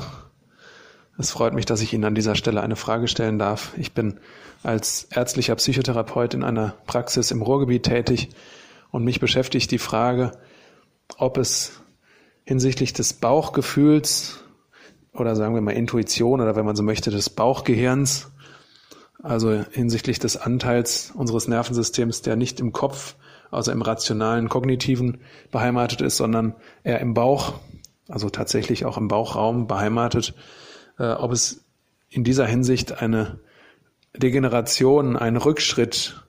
Es 1.20 1.32
freut 1.32 1.54
mich, 1.54 1.66
dass 1.66 1.82
ich 1.82 1.94
Ihnen 1.94 2.06
an 2.06 2.16
dieser 2.16 2.36
Stelle 2.36 2.62
eine 2.62 2.76
Frage 2.76 3.08
stellen 3.08 3.40
darf. 3.40 3.74
Ich 3.78 3.94
bin 3.94 4.20
als 4.64 5.06
ärztlicher 5.06 5.56
Psychotherapeut 5.56 6.34
in 6.36 6.44
einer 6.44 6.76
Praxis 6.86 7.32
im 7.32 7.42
Ruhrgebiet 7.42 7.84
tätig 7.84 8.30
und 8.92 9.04
mich 9.04 9.20
beschäftigt 9.20 9.72
die 9.72 9.80
Frage, 9.80 10.32
ob 11.18 11.38
es 11.38 11.82
hinsichtlich 12.44 12.94
des 12.94 13.14
Bauchgefühls 13.14 14.44
oder 15.20 15.36
sagen 15.36 15.54
wir 15.54 15.62
mal 15.62 15.72
Intuition 15.72 16.42
oder 16.42 16.56
wenn 16.56 16.66
man 16.66 16.76
so 16.76 16.84
möchte 16.84 17.12
des 17.12 17.30
Bauchgehirns, 17.30 18.32
also 19.22 19.64
hinsichtlich 19.72 20.20
des 20.20 20.38
Anteils 20.38 21.12
unseres 21.14 21.48
Nervensystems, 21.48 22.22
der 22.22 22.36
nicht 22.36 22.60
im 22.60 22.72
Kopf, 22.72 23.16
also 23.52 23.72
im 23.72 23.82
rationalen, 23.82 24.50
kognitiven 24.50 25.20
beheimatet 25.52 26.02
ist, 26.02 26.18
sondern 26.18 26.56
eher 26.84 27.00
im 27.00 27.14
Bauch, 27.14 27.56
also 28.08 28.30
tatsächlich 28.30 28.86
auch 28.86 28.98
im 28.98 29.08
Bauchraum 29.08 29.68
beheimatet, 29.68 30.34
äh, 31.00 31.12
ob 31.12 31.32
es 31.32 31.66
in 32.10 32.24
dieser 32.24 32.46
Hinsicht 32.46 33.02
eine 33.02 33.40
Degeneration, 34.16 35.18
einen 35.18 35.38
Rückschritt 35.38 36.24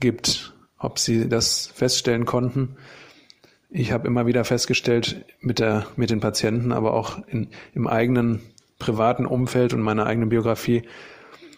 gibt, 0.00 0.54
ob 0.78 0.98
Sie 0.98 1.28
das 1.28 1.66
feststellen 1.68 2.24
konnten. 2.24 2.76
Ich 3.70 3.92
habe 3.92 4.06
immer 4.06 4.26
wieder 4.26 4.44
festgestellt 4.44 5.24
mit, 5.40 5.58
der, 5.58 5.86
mit 5.96 6.10
den 6.10 6.20
Patienten, 6.20 6.72
aber 6.72 6.94
auch 6.94 7.18
in, 7.28 7.48
im 7.74 7.86
eigenen 7.86 8.40
privaten 8.78 9.26
Umfeld 9.26 9.74
und 9.74 9.82
meiner 9.82 10.06
eigenen 10.06 10.30
Biografie, 10.30 10.82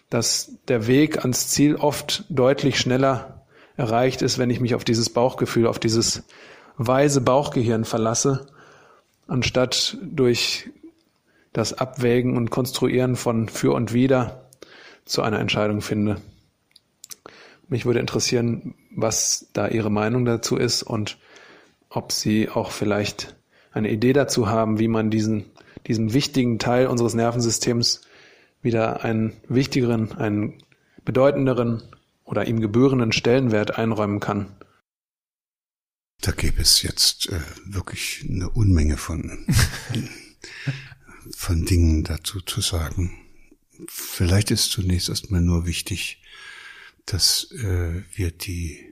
dass 0.09 0.51
der 0.67 0.87
Weg 0.87 1.19
ans 1.19 1.47
Ziel 1.47 1.75
oft 1.75 2.25
deutlich 2.29 2.79
schneller 2.79 3.45
erreicht 3.77 4.21
ist, 4.21 4.37
wenn 4.37 4.49
ich 4.49 4.59
mich 4.59 4.75
auf 4.75 4.83
dieses 4.83 5.09
Bauchgefühl, 5.09 5.67
auf 5.67 5.79
dieses 5.79 6.23
weise 6.75 7.21
Bauchgehirn 7.21 7.85
verlasse, 7.85 8.47
anstatt 9.27 9.97
durch 10.01 10.69
das 11.53 11.73
Abwägen 11.73 12.35
und 12.35 12.49
Konstruieren 12.49 13.15
von 13.15 13.47
für 13.47 13.73
und 13.73 13.93
wider 13.93 14.49
zu 15.05 15.21
einer 15.21 15.39
Entscheidung 15.39 15.81
finde. 15.81 16.21
Mich 17.69 17.85
würde 17.85 17.99
interessieren, 17.99 18.75
was 18.93 19.47
da 19.53 19.69
Ihre 19.69 19.89
Meinung 19.89 20.25
dazu 20.25 20.57
ist 20.57 20.83
und 20.83 21.17
ob 21.91 22.11
Sie 22.11 22.49
auch 22.49 22.71
vielleicht 22.71 23.35
eine 23.71 23.91
Idee 23.91 24.13
dazu 24.13 24.47
haben, 24.47 24.79
wie 24.79 24.87
man 24.87 25.11
diesen, 25.11 25.45
diesem 25.87 26.13
wichtigen 26.13 26.59
Teil 26.59 26.87
unseres 26.87 27.13
Nervensystems 27.13 28.01
wieder 28.61 29.03
einen 29.03 29.33
wichtigeren, 29.47 30.13
einen 30.13 30.63
bedeutenderen 31.03 31.83
oder 32.23 32.47
ihm 32.47 32.59
gebührenden 32.59 33.11
Stellenwert 33.11 33.77
einräumen 33.77 34.19
kann. 34.19 34.47
Da 36.21 36.31
gäbe 36.31 36.61
es 36.61 36.81
jetzt 36.81 37.29
äh, 37.29 37.39
wirklich 37.65 38.25
eine 38.29 38.49
Unmenge 38.49 38.97
von 38.97 39.45
von 41.35 41.65
Dingen 41.65 42.03
dazu 42.03 42.41
zu 42.41 42.61
sagen. 42.61 43.17
Vielleicht 43.87 44.51
ist 44.51 44.71
zunächst 44.71 45.09
erstmal 45.09 45.41
nur 45.41 45.65
wichtig, 45.65 46.21
dass 47.05 47.51
äh, 47.51 48.03
wir 48.13 48.31
die, 48.31 48.90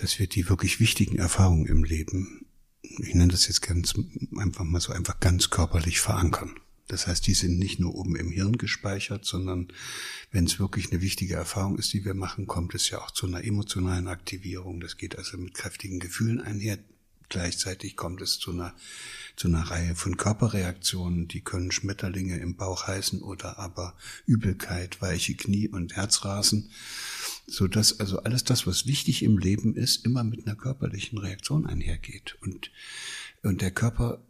dass 0.00 0.18
wir 0.18 0.26
die 0.26 0.48
wirklich 0.48 0.80
wichtigen 0.80 1.18
Erfahrungen 1.18 1.66
im 1.66 1.84
Leben, 1.84 2.46
ich 2.82 3.14
nenne 3.14 3.32
das 3.32 3.46
jetzt 3.46 3.62
ganz 3.62 3.94
einfach 4.36 4.64
mal 4.64 4.80
so 4.80 4.92
einfach 4.92 5.20
ganz 5.20 5.50
körperlich 5.50 6.00
verankern. 6.00 6.54
Das 6.88 7.06
heißt, 7.06 7.26
die 7.26 7.34
sind 7.34 7.58
nicht 7.58 7.78
nur 7.78 7.94
oben 7.94 8.16
im 8.16 8.30
Hirn 8.30 8.58
gespeichert, 8.58 9.24
sondern 9.24 9.68
wenn 10.32 10.46
es 10.46 10.58
wirklich 10.58 10.90
eine 10.90 11.00
wichtige 11.00 11.34
Erfahrung 11.34 11.78
ist, 11.78 11.92
die 11.92 12.04
wir 12.04 12.14
machen, 12.14 12.46
kommt 12.46 12.74
es 12.74 12.90
ja 12.90 13.00
auch 13.00 13.12
zu 13.12 13.28
einer 13.28 13.44
emotionalen 13.44 14.08
Aktivierung. 14.08 14.80
Das 14.80 14.96
geht 14.96 15.16
also 15.16 15.38
mit 15.38 15.54
kräftigen 15.54 16.00
Gefühlen 16.00 16.40
einher. 16.40 16.78
Gleichzeitig 17.30 17.96
kommt 17.96 18.20
es 18.20 18.38
zu 18.38 18.50
einer 18.50 18.74
zu 19.36 19.48
einer 19.48 19.62
Reihe 19.62 19.94
von 19.94 20.18
Körperreaktionen, 20.18 21.26
die 21.26 21.40
können 21.40 21.70
Schmetterlinge 21.70 22.36
im 22.38 22.56
Bauch 22.56 22.86
heißen 22.86 23.22
oder 23.22 23.58
aber 23.58 23.96
Übelkeit, 24.26 25.00
weiche 25.00 25.34
Knie 25.34 25.66
und 25.68 25.96
Herzrasen, 25.96 26.70
so 27.46 27.66
dass 27.66 28.00
also 28.00 28.18
alles 28.18 28.44
das, 28.44 28.66
was 28.66 28.86
wichtig 28.86 29.22
im 29.22 29.38
Leben 29.38 29.76
ist, 29.76 30.04
immer 30.04 30.24
mit 30.24 30.46
einer 30.46 30.56
körperlichen 30.56 31.16
Reaktion 31.16 31.66
einhergeht. 31.66 32.36
Und 32.42 32.70
und 33.42 33.62
der 33.62 33.70
Körper 33.70 34.26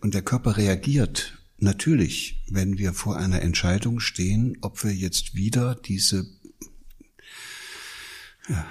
und 0.00 0.14
der 0.14 0.22
Körper 0.22 0.56
reagiert 0.56 1.38
natürlich, 1.58 2.42
wenn 2.48 2.78
wir 2.78 2.94
vor 2.94 3.16
einer 3.16 3.42
Entscheidung 3.42 4.00
stehen, 4.00 4.56
ob 4.62 4.82
wir 4.82 4.92
jetzt 4.92 5.34
wieder 5.34 5.74
diese 5.74 6.26
ja, 8.48 8.66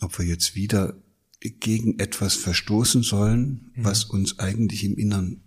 ob 0.00 0.18
wir 0.18 0.26
jetzt 0.26 0.54
wieder 0.54 1.02
gegen 1.44 1.98
etwas 1.98 2.34
verstoßen 2.34 3.02
sollen, 3.02 3.70
mhm. 3.74 3.84
was 3.84 4.04
uns 4.04 4.38
eigentlich 4.38 4.82
im 4.84 4.96
Innern 4.96 5.42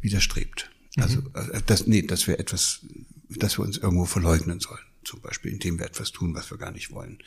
widerstrebt. 0.00 0.70
Mhm. 0.96 1.02
Also 1.02 1.20
äh, 1.34 1.60
das, 1.66 1.86
nee, 1.86 2.02
dass 2.02 2.26
wir 2.26 2.38
etwas, 2.38 2.86
dass 3.28 3.58
wir 3.58 3.64
uns 3.64 3.78
irgendwo 3.78 4.04
verleugnen 4.04 4.60
sollen, 4.60 4.84
zum 5.04 5.20
Beispiel, 5.20 5.52
indem 5.52 5.78
wir 5.78 5.86
etwas 5.86 6.12
tun, 6.12 6.34
was 6.34 6.50
wir 6.50 6.58
gar 6.58 6.70
nicht 6.70 6.92
wollen. 6.92 7.18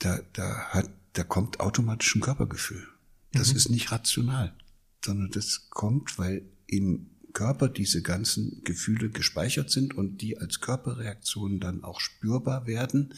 Da, 0.00 0.20
da 0.34 0.66
hat, 0.68 0.90
da 1.14 1.24
kommt 1.24 1.60
automatisch 1.60 2.14
ein 2.14 2.20
Körpergefühl. 2.20 2.86
Das 3.32 3.50
mhm. 3.50 3.56
ist 3.56 3.68
nicht 3.70 3.90
rational, 3.90 4.54
sondern 5.02 5.30
das 5.30 5.70
kommt, 5.70 6.18
weil 6.18 6.44
im 6.66 7.08
Körper 7.32 7.68
diese 7.70 8.02
ganzen 8.02 8.62
Gefühle 8.64 9.08
gespeichert 9.08 9.70
sind 9.70 9.94
und 9.94 10.18
die 10.18 10.36
als 10.36 10.60
Körperreaktionen 10.60 11.60
dann 11.60 11.82
auch 11.82 12.00
spürbar 12.00 12.66
werden 12.66 13.14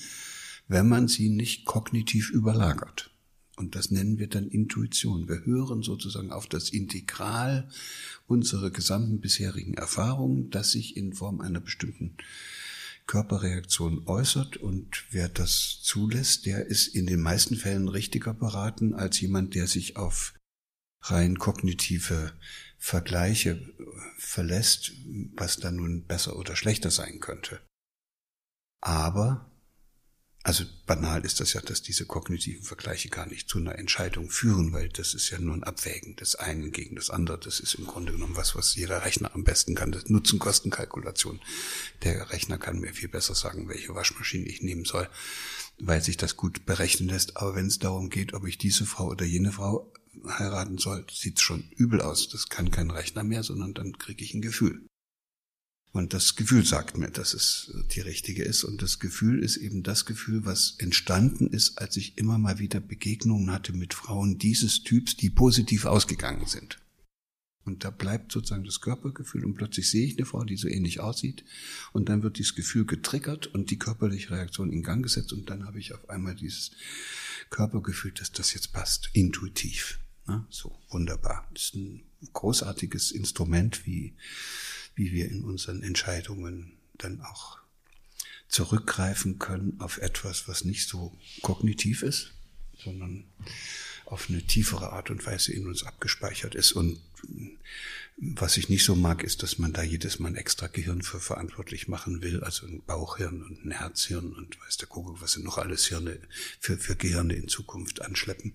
wenn 0.69 0.89
man 0.89 1.09
sie 1.09 1.29
nicht 1.29 1.65
kognitiv 1.65 2.31
überlagert. 2.31 3.11
Und 3.57 3.77
das 3.77 3.91
nennen 3.91 4.19
wir 4.19 4.29
dann 4.29 4.49
Intuition. 4.49 5.29
Wir 5.29 5.45
hören 5.45 5.83
sozusagen 5.83 6.33
auf 6.33 6.49
das 6.49 6.71
Integral 6.71 7.69
unserer 8.27 8.71
gesamten 8.71 9.21
bisherigen 9.21 9.75
Erfahrungen, 9.75 10.51
das 10.51 10.73
sich 10.73 10.97
in 10.97 11.13
Form 11.13 11.41
einer 11.41 11.61
bestimmten 11.61 12.17
Körperreaktion 13.07 14.07
äußert. 14.07 14.57
Und 14.57 15.05
wer 15.11 15.29
das 15.29 15.81
zulässt, 15.83 16.47
der 16.47 16.67
ist 16.67 16.89
in 16.89 17.07
den 17.07 17.21
meisten 17.21 17.57
Fällen 17.57 17.89
richtiger 17.89 18.35
beraten 18.35 18.95
als 18.95 19.21
jemand, 19.21 19.55
der 19.55 19.69
sich 19.69 19.97
auf 19.97 20.35
rein 21.03 21.39
kognitive 21.39 22.33
Vergleiche 22.79 23.73
verlässt, 24.19 24.93
was 25.37 25.59
dann 25.59 25.77
nun 25.77 26.05
besser 26.05 26.37
oder 26.37 26.57
schlechter 26.57 26.91
sein 26.91 27.21
könnte. 27.21 27.61
Aber 28.81 29.51
also 30.45 30.65
banal 30.85 31.25
ist 31.25 31.41
das 31.41 31.55
ja, 31.55 31.63
dass 31.63 31.81
diese 31.81 32.05
kognitiven 32.05 32.63
Vergleiche 32.63 33.09
gar 33.09 33.25
nicht 33.27 33.49
zu 33.49 33.57
einer 33.57 33.79
Entscheidung 33.79 34.29
führen, 34.29 34.75
weil 34.75 34.91
das 34.91 35.15
ist 35.15 35.31
ja 35.31 35.39
nur 35.39 35.55
ein 35.55 35.65
Abwägen 35.65 36.17
des 36.17 36.35
einen 36.35 36.71
gegen 36.71 36.97
das 36.97 37.09
andere. 37.09 37.39
Das 37.39 37.61
ist 37.61 37.75
im 37.77 37.87
Grunde 37.87 38.13
genommen 38.13 38.37
was, 38.37 38.55
was 38.55 38.75
jeder 38.75 39.07
Rechner 39.07 39.35
am 39.35 39.43
besten 39.43 39.75
kann. 39.75 39.91
Das 39.91 40.11
Nutzen-Kosten-Kalkulation. 40.11 41.41
Der 42.03 42.31
Rechner 42.31 42.59
kann 42.59 42.79
mir 42.79 42.93
viel 42.93 43.09
besser 43.09 43.35
sagen, 43.35 43.71
welche 43.71 43.95
Waschmaschine 43.95 44.45
ich 44.45 44.61
nehmen 44.61 44.85
soll, 44.85 45.09
weil 45.79 46.03
sich 46.03 46.19
das 46.19 46.37
gut 46.37 46.67
berechnen 46.67 47.09
lässt. 47.09 47.39
Aber 47.39 47.55
wenn 47.55 47.69
es 47.69 47.79
darum 47.79 48.11
geht, 48.11 48.35
ob 48.35 48.47
ich 48.47 48.59
diese 48.59 48.85
Frau 48.85 49.07
oder 49.07 49.25
jene 49.25 49.51
Frau 49.51 49.91
heiraten 50.29 50.77
soll, 50.77 51.07
sieht's 51.11 51.41
schon 51.41 51.71
übel 51.75 52.03
aus. 52.03 52.29
Das 52.29 52.51
kann 52.51 52.71
kein 52.71 52.91
Rechner 52.91 53.25
mehr, 53.25 53.45
sondern 53.45 53.73
dann 53.73 53.97
kriege 53.97 54.23
ich 54.23 54.35
ein 54.35 54.43
Gefühl. 54.43 54.85
Und 55.95 56.13
das 56.13 56.35
Gefühl 56.35 56.65
sagt 56.67 56.99
mir, 56.99 57.09
dass 57.09 57.35
es 57.35 57.73
die 57.95 58.01
richtige 58.01 58.43
ist. 58.43 58.65
Und 58.65 58.83
das 58.83 58.99
Gefühl 58.99 59.45
ist 59.45 59.57
eben 59.57 59.85
das 59.85 60.07
Gefühl, 60.07 60.45
was 60.45 60.75
entstanden 60.79 61.47
ist, 61.47 61.79
als 61.79 61.97
ich 61.97 62.19
immer 62.19 62.37
mal 62.37 62.59
wieder 62.59 62.81
Begegnungen 62.81 63.53
hatte 63.53 63.73
mit 63.73 63.95
Frauen 63.95 64.37
dieses 64.37 64.83
Typs, 64.83 65.17
die 65.17 65.31
positiv 65.31 65.85
ausgegangen 65.85 66.47
sind. 66.47 66.81
Und 67.65 67.85
da 67.85 67.91
bleibt 67.91 68.33
sozusagen 68.33 68.65
das 68.65 68.81
Körpergefühl 68.81 69.45
und 69.45 69.55
plötzlich 69.55 69.89
sehe 69.89 70.05
ich 70.05 70.19
eine 70.19 70.27
Frau, 70.27 70.43
die 70.43 70.57
so 70.57 70.67
ähnlich 70.67 70.99
aussieht 70.99 71.45
und 71.93 72.09
dann 72.09 72.25
wird 72.25 72.39
dieses 72.39 72.57
Gefühl 72.57 72.87
getriggert 72.87 73.47
und 73.47 73.71
die 73.71 73.79
körperliche 73.79 74.33
Reaktion 74.33 74.73
in 74.73 74.83
Gang 74.83 75.01
gesetzt 75.01 75.33
und 75.33 75.49
dann 75.49 75.65
habe 75.65 75.79
ich 75.79 75.95
auf 75.95 76.11
einmal 76.11 76.35
dieses 76.35 76.73
Körpergefühl, 77.51 78.11
dass 78.11 78.33
das 78.33 78.53
jetzt 78.53 78.73
passt, 78.73 79.11
intuitiv. 79.13 80.01
So 80.51 80.77
wunderbar. 80.91 81.49
Das 81.55 81.65
ist 81.65 81.75
ein 81.77 82.03
großartiges 82.33 83.13
Instrument, 83.13 83.87
wie 83.87 84.15
wie 84.95 85.13
wir 85.13 85.29
in 85.29 85.45
unseren 85.45 85.83
Entscheidungen 85.83 86.73
dann 86.97 87.21
auch 87.21 87.59
zurückgreifen 88.49 89.39
können 89.39 89.81
auf 89.81 89.99
etwas, 89.99 90.47
was 90.47 90.65
nicht 90.65 90.89
so 90.89 91.17
kognitiv 91.43 92.03
ist, 92.03 92.33
sondern 92.79 93.25
auf 94.07 94.29
eine 94.29 94.43
tiefere 94.43 94.93
Art 94.93 95.11
und 95.11 95.25
Weise 95.27 95.53
in 95.53 95.67
uns 95.67 95.85
abgespeichert 95.85 96.55
ist. 96.55 96.73
Und 96.73 97.01
was 98.17 98.57
ich 98.57 98.69
nicht 98.69 98.85
so 98.85 98.95
mag, 98.95 99.25
ist, 99.25 99.43
dass 99.43 99.59
man 99.59 99.73
da 99.73 99.83
jedes 99.83 100.19
Mal 100.19 100.29
ein 100.29 100.37
extra 100.37 100.69
Gehirn 100.69 101.03
für 101.03 101.19
verantwortlich 101.19 101.89
machen 101.89 102.23
will, 102.23 102.45
also 102.45 102.67
ein 102.67 102.83
Bauchhirn 102.87 103.43
und 103.43 103.65
ein 103.65 103.73
Herzhirn 103.73 104.33
und 104.33 104.61
weiß 104.61 104.77
der 104.77 104.89
Kuckuck, 104.89 105.21
was 105.21 105.33
sind 105.33 105.45
noch 105.45 105.59
alles 105.59 105.87
Hirne 105.87 106.21
für, 106.61 106.79
für 106.79 106.95
Gehirne 106.95 107.35
in 107.35 107.49
Zukunft 107.49 108.03
anschleppen. 108.03 108.55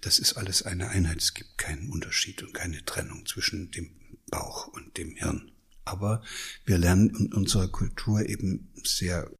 Das 0.00 0.18
ist 0.18 0.34
alles 0.34 0.62
eine 0.64 0.88
Einheit. 0.88 1.18
Es 1.18 1.32
gibt 1.32 1.56
keinen 1.56 1.90
Unterschied 1.90 2.42
und 2.42 2.52
keine 2.52 2.84
Trennung 2.84 3.24
zwischen 3.24 3.70
dem 3.70 3.90
Bauch 4.28 4.66
und 4.68 4.98
dem 4.98 5.16
Hirn. 5.16 5.50
Aber 5.84 6.22
wir 6.64 6.78
lernen 6.78 7.14
in 7.14 7.32
unserer 7.32 7.68
Kultur 7.68 8.26
eben 8.28 8.72
sehr 8.82 9.30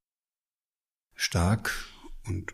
stark 1.15 1.73
und 2.27 2.53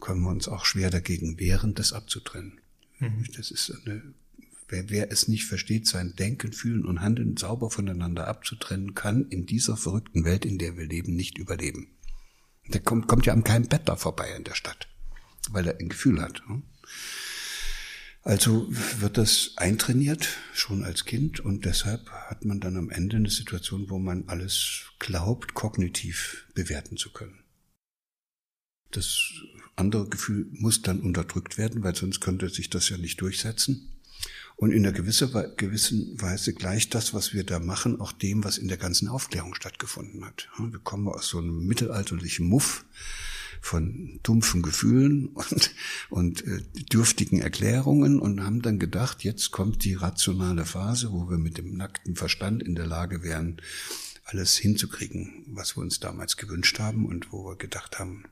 können 0.00 0.22
wir 0.22 0.30
uns 0.30 0.48
auch 0.48 0.64
schwer 0.64 0.90
dagegen 0.90 1.38
wehren, 1.38 1.74
das 1.74 1.92
abzutrennen. 1.92 2.60
Mhm. 2.98 3.26
Das 3.36 3.50
ist 3.50 3.72
eine, 3.86 4.14
Wer, 4.72 4.88
wer 4.88 5.12
es 5.12 5.28
nicht 5.28 5.44
versteht, 5.44 5.86
sein 5.86 6.16
Denken, 6.16 6.54
Fühlen 6.54 6.86
und 6.86 7.02
Handeln 7.02 7.36
sauber 7.36 7.68
voneinander 7.68 8.26
abzutrennen, 8.26 8.94
kann 8.94 9.28
in 9.28 9.44
dieser 9.44 9.76
verrückten 9.76 10.24
Welt, 10.24 10.46
in 10.46 10.56
der 10.56 10.78
wir 10.78 10.86
leben, 10.86 11.14
nicht 11.14 11.36
überleben. 11.36 11.88
Der 12.68 12.80
kommt, 12.80 13.06
kommt 13.06 13.26
ja 13.26 13.34
an 13.34 13.44
keinem 13.44 13.68
Bettler 13.68 13.98
vorbei 13.98 14.34
in 14.34 14.44
der 14.44 14.54
Stadt, 14.54 14.88
weil 15.50 15.66
er 15.66 15.78
ein 15.78 15.90
Gefühl 15.90 16.22
hat. 16.22 16.42
Ne? 16.48 16.62
Also 18.22 18.68
wird 18.70 19.18
das 19.18 19.52
eintrainiert, 19.56 20.28
schon 20.54 20.84
als 20.84 21.04
Kind, 21.04 21.40
und 21.40 21.64
deshalb 21.64 22.08
hat 22.10 22.44
man 22.44 22.60
dann 22.60 22.76
am 22.76 22.90
Ende 22.90 23.16
eine 23.16 23.30
Situation, 23.30 23.90
wo 23.90 23.98
man 23.98 24.28
alles 24.28 24.84
glaubt, 25.00 25.54
kognitiv 25.54 26.46
bewerten 26.54 26.96
zu 26.96 27.12
können. 27.12 27.42
Das 28.92 29.32
andere 29.74 30.08
Gefühl 30.08 30.46
muss 30.52 30.82
dann 30.82 31.00
unterdrückt 31.00 31.58
werden, 31.58 31.82
weil 31.82 31.96
sonst 31.96 32.20
könnte 32.20 32.48
sich 32.48 32.70
das 32.70 32.88
ja 32.90 32.96
nicht 32.96 33.20
durchsetzen. 33.20 33.88
Und 34.54 34.70
in 34.70 34.86
einer 34.86 34.92
gewissen 34.92 36.20
Weise 36.20 36.52
gleicht 36.52 36.94
das, 36.94 37.14
was 37.14 37.32
wir 37.32 37.42
da 37.42 37.58
machen, 37.58 38.00
auch 38.00 38.12
dem, 38.12 38.44
was 38.44 38.58
in 38.58 38.68
der 38.68 38.76
ganzen 38.76 39.08
Aufklärung 39.08 39.56
stattgefunden 39.56 40.24
hat. 40.24 40.48
Wir 40.58 40.78
kommen 40.78 41.08
aus 41.08 41.26
so 41.26 41.38
einem 41.38 41.66
mittelalterlichen 41.66 42.46
Muff 42.46 42.84
von 43.60 44.20
dumpfen 44.22 44.62
Gefühlen 44.62 45.26
und, 45.34 45.74
und 46.12 46.46
äh, 46.46 46.60
dürftigen 46.92 47.40
Erklärungen 47.40 48.20
und 48.20 48.44
haben 48.44 48.60
dann 48.60 48.78
gedacht, 48.78 49.24
jetzt 49.24 49.50
kommt 49.50 49.82
die 49.84 49.94
rationale 49.94 50.66
Phase, 50.66 51.10
wo 51.10 51.30
wir 51.30 51.38
mit 51.38 51.56
dem 51.56 51.76
nackten 51.76 52.16
Verstand 52.16 52.62
in 52.62 52.74
der 52.74 52.86
Lage 52.86 53.22
wären, 53.22 53.62
alles 54.24 54.56
hinzukriegen, 54.56 55.44
was 55.48 55.76
wir 55.76 55.80
uns 55.80 56.00
damals 56.00 56.36
gewünscht 56.36 56.78
haben 56.78 57.06
und 57.06 57.32
wo 57.32 57.46
wir 57.46 57.56
gedacht 57.56 57.98
haben, 57.98 58.24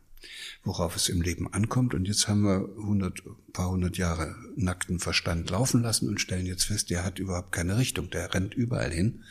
worauf 0.62 0.94
es 0.94 1.08
im 1.08 1.22
Leben 1.22 1.52
ankommt. 1.52 1.94
Und 1.94 2.06
jetzt 2.06 2.28
haben 2.28 2.42
wir 2.42 2.68
hundert, 2.76 3.22
paar 3.52 3.70
hundert 3.70 3.96
Jahre 3.96 4.36
nackten 4.56 5.00
Verstand 5.00 5.48
laufen 5.48 5.82
lassen 5.82 6.08
und 6.08 6.20
stellen 6.20 6.46
jetzt 6.46 6.64
fest, 6.64 6.90
der 6.90 7.02
hat 7.02 7.18
überhaupt 7.18 7.50
keine 7.50 7.78
Richtung, 7.78 8.10
der 8.10 8.32
rennt 8.34 8.54
überall 8.54 8.92
hin 8.92 9.24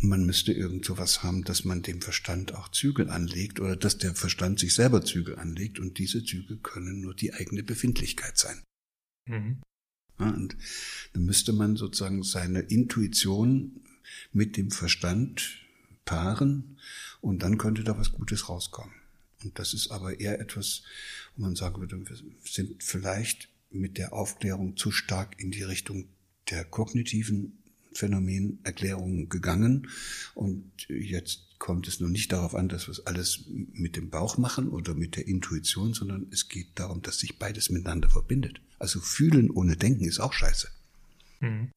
man 0.00 0.24
müsste 0.24 0.52
irgend 0.52 0.84
so 0.84 0.96
was 0.98 1.22
haben, 1.22 1.44
dass 1.44 1.64
man 1.64 1.82
dem 1.82 2.00
Verstand 2.00 2.54
auch 2.54 2.70
Zügel 2.70 3.10
anlegt 3.10 3.60
oder 3.60 3.76
dass 3.76 3.98
der 3.98 4.14
Verstand 4.14 4.58
sich 4.58 4.74
selber 4.74 5.04
Zügel 5.04 5.38
anlegt 5.38 5.78
und 5.78 5.98
diese 5.98 6.24
Zügel 6.24 6.58
können 6.58 7.00
nur 7.00 7.14
die 7.14 7.34
eigene 7.34 7.62
Befindlichkeit 7.62 8.38
sein. 8.38 8.62
Mhm. 9.26 9.60
Ja, 10.18 10.30
und 10.30 10.56
dann 11.12 11.24
müsste 11.24 11.52
man 11.52 11.76
sozusagen 11.76 12.22
seine 12.22 12.60
Intuition 12.60 13.82
mit 14.32 14.56
dem 14.56 14.70
Verstand 14.70 15.58
paaren 16.04 16.78
und 17.20 17.42
dann 17.42 17.58
könnte 17.58 17.84
da 17.84 17.96
was 17.98 18.12
Gutes 18.12 18.48
rauskommen. 18.48 18.94
Und 19.44 19.58
das 19.58 19.74
ist 19.74 19.90
aber 19.90 20.20
eher 20.20 20.40
etwas, 20.40 20.82
wo 21.36 21.42
man 21.42 21.56
sagen 21.56 21.80
würde, 21.80 21.98
wir 21.98 22.16
sind 22.44 22.82
vielleicht 22.82 23.48
mit 23.70 23.98
der 23.98 24.12
Aufklärung 24.12 24.76
zu 24.76 24.90
stark 24.90 25.40
in 25.40 25.50
die 25.50 25.62
Richtung 25.62 26.08
der 26.50 26.64
kognitiven 26.64 27.59
Phänomenerklärungen 27.92 29.28
gegangen. 29.28 29.88
Und 30.34 30.70
jetzt 30.88 31.58
kommt 31.58 31.88
es 31.88 32.00
nun 32.00 32.12
nicht 32.12 32.32
darauf 32.32 32.54
an, 32.54 32.68
dass 32.68 32.86
wir 32.86 32.92
es 32.92 33.06
alles 33.06 33.44
mit 33.72 33.96
dem 33.96 34.10
Bauch 34.10 34.38
machen 34.38 34.68
oder 34.68 34.94
mit 34.94 35.16
der 35.16 35.28
Intuition, 35.28 35.92
sondern 35.94 36.26
es 36.32 36.48
geht 36.48 36.68
darum, 36.76 37.02
dass 37.02 37.18
sich 37.18 37.38
beides 37.38 37.70
miteinander 37.70 38.08
verbindet. 38.08 38.60
Also 38.78 39.00
fühlen 39.00 39.50
ohne 39.50 39.76
denken 39.76 40.06
ist 40.06 40.20
auch 40.20 40.32
scheiße. 40.32 40.68
Mhm. 41.40 41.70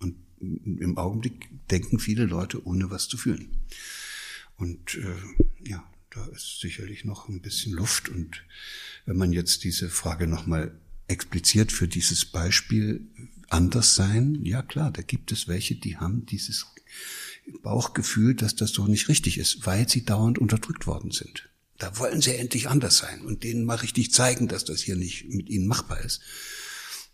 Und 0.00 0.16
im 0.40 0.96
Augenblick 0.96 1.48
denken 1.70 1.98
viele 1.98 2.24
Leute, 2.24 2.64
ohne 2.64 2.90
was 2.90 3.08
zu 3.08 3.16
fühlen. 3.16 3.48
Und 4.56 4.94
äh, 4.96 5.68
ja, 5.68 5.84
da 6.10 6.24
ist 6.26 6.60
sicherlich 6.60 7.04
noch 7.04 7.28
ein 7.28 7.40
bisschen 7.40 7.72
Luft. 7.72 8.08
Und 8.08 8.44
wenn 9.06 9.16
man 9.16 9.32
jetzt 9.32 9.64
diese 9.64 9.88
Frage 9.88 10.26
nochmal 10.26 10.72
expliziert 11.10 11.72
für 11.72 11.88
dieses 11.88 12.24
Beispiel 12.24 13.06
anders 13.48 13.94
sein, 13.96 14.38
ja 14.44 14.62
klar, 14.62 14.90
da 14.92 15.02
gibt 15.02 15.32
es 15.32 15.48
welche, 15.48 15.74
die 15.74 15.96
haben 15.96 16.24
dieses 16.26 16.66
Bauchgefühl, 17.62 18.34
dass 18.34 18.54
das 18.54 18.70
so 18.70 18.86
nicht 18.86 19.08
richtig 19.08 19.38
ist, 19.38 19.66
weil 19.66 19.88
sie 19.88 20.04
dauernd 20.04 20.38
unterdrückt 20.38 20.86
worden 20.86 21.10
sind. 21.10 21.48
Da 21.78 21.98
wollen 21.98 22.20
sie 22.20 22.36
endlich 22.36 22.68
anders 22.68 22.98
sein 22.98 23.22
und 23.22 23.42
denen 23.42 23.64
mal 23.64 23.76
richtig 23.76 24.12
zeigen, 24.12 24.48
dass 24.48 24.64
das 24.64 24.82
hier 24.82 24.96
nicht 24.96 25.28
mit 25.28 25.48
ihnen 25.48 25.66
machbar 25.66 26.00
ist. 26.00 26.20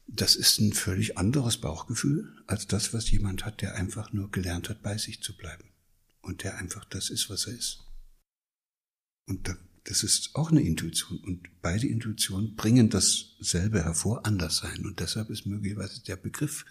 Das 0.08 0.36
ist 0.36 0.60
ein 0.60 0.72
völlig 0.72 1.18
anderes 1.18 1.56
Bauchgefühl 1.56 2.32
als 2.46 2.66
das, 2.66 2.92
was 2.92 3.10
jemand 3.10 3.44
hat, 3.44 3.62
der 3.62 3.74
einfach 3.74 4.12
nur 4.12 4.30
gelernt 4.30 4.68
hat, 4.68 4.82
bei 4.82 4.98
sich 4.98 5.22
zu 5.22 5.36
bleiben 5.36 5.70
und 6.20 6.42
der 6.42 6.58
einfach 6.58 6.84
das 6.84 7.10
ist, 7.10 7.30
was 7.30 7.46
er 7.46 7.54
ist. 7.54 7.84
Und 9.26 9.48
da 9.48 9.56
das 9.86 10.02
ist 10.02 10.30
auch 10.34 10.50
eine 10.50 10.60
Intuition. 10.60 11.18
Und 11.18 11.48
beide 11.62 11.86
Intuitionen 11.86 12.56
bringen 12.56 12.90
dasselbe 12.90 13.84
hervor, 13.84 14.26
anders 14.26 14.58
sein. 14.58 14.84
Und 14.84 15.00
deshalb 15.00 15.30
ist 15.30 15.46
möglicherweise 15.46 16.02
der 16.02 16.16
Begriff 16.16 16.64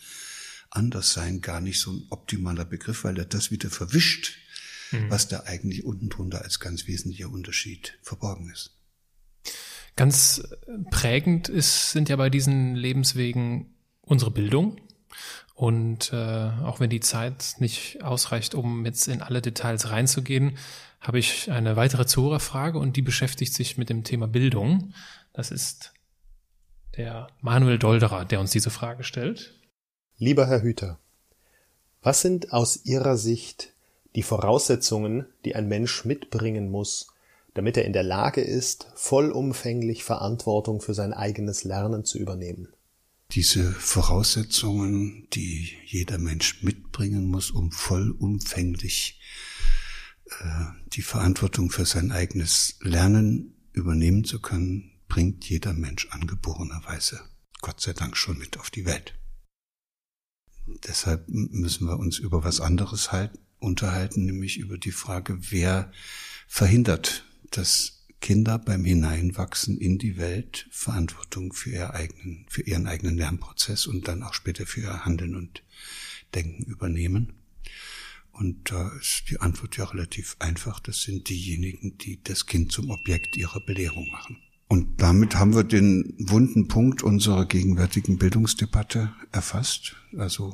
anders 0.69 1.13
sein 1.13 1.39
gar 1.39 1.62
nicht 1.62 1.80
so 1.80 1.91
ein 1.91 2.06
optimaler 2.10 2.65
Begriff, 2.65 3.06
weil 3.06 3.17
er 3.17 3.25
das 3.25 3.51
wieder 3.51 3.69
verwischt, 3.69 4.38
mhm. 4.91 5.10
was 5.10 5.30
da 5.30 5.43
eigentlich 5.45 5.86
unten 5.86 6.10
drunter 6.10 6.41
als 6.41 6.60
ganz 6.60 6.88
wesentlicher 6.88 7.30
Unterschied 7.30 7.97
verborgen 8.01 8.51
ist. 8.51 8.71
Ganz 9.95 10.43
prägend 10.91 11.47
ist, 11.47 11.91
sind 11.91 12.10
ja 12.10 12.17
bei 12.17 12.30
diesen 12.30 12.75
Lebenswegen 12.75 13.73
unsere 14.01 14.32
Bildung. 14.32 14.82
Und 15.54 16.12
äh, 16.12 16.15
auch 16.15 16.82
wenn 16.82 16.89
die 16.89 16.99
Zeit 16.99 17.56
nicht 17.60 18.04
ausreicht, 18.04 18.56
um 18.56 18.86
jetzt 18.86 19.08
in 19.08 19.21
alle 19.21 19.41
Details 19.41 19.89
reinzugehen, 19.89 20.58
habe 21.08 21.20
ich 21.20 21.52
eine 21.52 21.76
weitere 21.76 22.06
Zuhörerfrage 22.06 22.80
und 22.80 22.98
die 22.98 23.02
beschäftigt 23.02 23.54
sich 23.54 23.78
mit 23.78 23.89
dem 23.89 24.04
Thema 24.04 24.28
Bildung. 24.28 24.94
Das 25.34 25.52
ist 25.52 25.94
der 26.98 27.28
Manuel 27.41 27.78
Dolderer, 27.78 28.26
der 28.26 28.39
uns 28.39 28.52
diese 28.52 28.70
Frage 28.70 29.04
stellt. 29.04 29.60
Lieber 30.18 30.48
Herr 30.48 30.62
Hüter, 30.62 31.00
was 32.02 32.22
sind 32.22 32.54
aus 32.54 32.86
Ihrer 32.86 33.18
Sicht 33.18 33.74
die 34.15 34.24
Voraussetzungen, 34.24 35.26
die 35.44 35.56
ein 35.56 35.68
Mensch 35.68 36.06
mitbringen 36.06 36.72
muss, 36.72 37.08
damit 37.54 37.78
er 37.78 37.86
in 37.86 37.94
der 37.94 38.04
Lage 38.04 38.41
ist, 38.41 38.88
vollumfänglich 38.96 40.04
Verantwortung 40.04 40.82
für 40.82 40.94
sein 40.94 41.13
eigenes 41.13 41.63
Lernen 41.63 42.06
zu 42.06 42.18
übernehmen? 42.18 42.70
Diese 43.32 43.72
Voraussetzungen, 43.72 45.28
die 45.34 45.72
jeder 45.86 46.18
Mensch 46.18 46.63
mitbringen 46.63 47.26
muss, 47.26 47.52
um 47.52 47.72
vollumfänglich 47.72 49.20
die 50.88 51.02
Verantwortung 51.02 51.70
für 51.70 51.86
sein 51.86 52.12
eigenes 52.12 52.78
Lernen 52.82 53.54
übernehmen 53.74 54.24
zu 54.24 54.42
können, 54.42 54.92
bringt 55.08 55.48
jeder 55.48 55.74
Mensch 55.74 56.08
angeborenerweise, 56.10 57.22
Gott 57.62 57.82
sei 57.82 57.94
Dank, 57.94 58.18
schon 58.18 58.38
mit 58.38 58.58
auf 58.60 58.70
die 58.70 58.86
Welt. 58.86 59.18
Deshalb 60.88 61.26
müssen 61.28 61.88
wir 61.88 62.00
uns 62.00 62.18
über 62.18 62.44
was 62.44 62.60
anderes 62.60 63.12
halt 63.12 63.32
unterhalten, 63.60 64.26
nämlich 64.26 64.58
über 64.58 64.78
die 64.78 64.92
Frage, 64.92 65.38
wer 65.52 65.92
verhindert, 66.48 67.26
dass 67.52 68.06
Kinder 68.20 68.58
beim 68.58 68.84
Hineinwachsen 68.84 69.78
in 69.78 70.00
die 70.00 70.18
Welt 70.18 70.68
Verantwortung 70.72 71.54
für, 71.54 71.70
ihr 71.70 71.94
eigenen, 71.94 72.46
für 72.50 72.64
ihren 72.64 72.88
eigenen 72.88 73.18
Lernprozess 73.18 73.86
und 73.86 74.08
dann 74.08 74.24
auch 74.24 74.34
später 74.34 74.66
für 74.66 74.82
ihr 74.82 75.06
Handeln 75.06 75.36
und 75.36 75.64
Denken 76.34 76.64
übernehmen. 76.64 77.34
Und 78.38 78.69
da 78.69 78.89
ist 79.00 79.30
die 79.30 79.39
Antwort 79.39 79.78
ja 79.78 79.86
relativ 79.86 80.36
einfach. 80.39 80.82
Das 80.82 81.02
sind 81.02 81.30
diejenigen, 81.30 81.98
die 81.98 82.21
das 82.21 82.45
Kind 82.45 82.69
zum 82.69 82.89
Objekt 82.89 83.38
ihrer 83.38 83.62
Belehrung 83.62 84.12
machen. 84.12 84.38
Und 84.67 85.02
damit 85.02 85.36
haben 85.36 85.56
wir 85.56 85.63
den 85.63 86.13
wunden 86.17 86.67
Punkt 86.67 87.02
unserer 87.02 87.45
gegenwärtigen 87.45 88.17
Bildungsdebatte 88.17 89.13
erfasst. 89.32 89.95
Also 90.17 90.54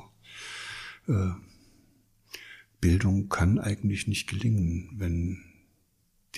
äh, 1.08 1.32
Bildung 2.80 3.30
kann 3.30 3.58
eigentlich 3.58 4.06
nicht 4.06 4.28
gelingen, 4.28 4.92
wenn 4.98 5.44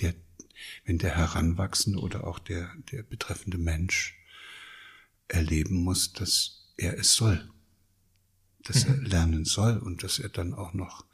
der, 0.00 0.14
wenn 0.86 0.96
der 0.96 1.14
Heranwachsende 1.14 1.98
oder 1.98 2.26
auch 2.26 2.38
der, 2.38 2.70
der 2.90 3.02
betreffende 3.02 3.58
Mensch 3.58 4.16
erleben 5.28 5.76
muss, 5.84 6.14
dass 6.14 6.72
er 6.78 6.98
es 6.98 7.14
soll 7.14 7.50
dass 8.64 8.84
er 8.84 8.96
mhm. 8.96 9.04
lernen 9.04 9.44
soll 9.44 9.78
und 9.78 10.02
dass 10.02 10.18
er 10.18 10.28
dann 10.28 10.54
auch 10.54 10.74
noch 10.74 11.04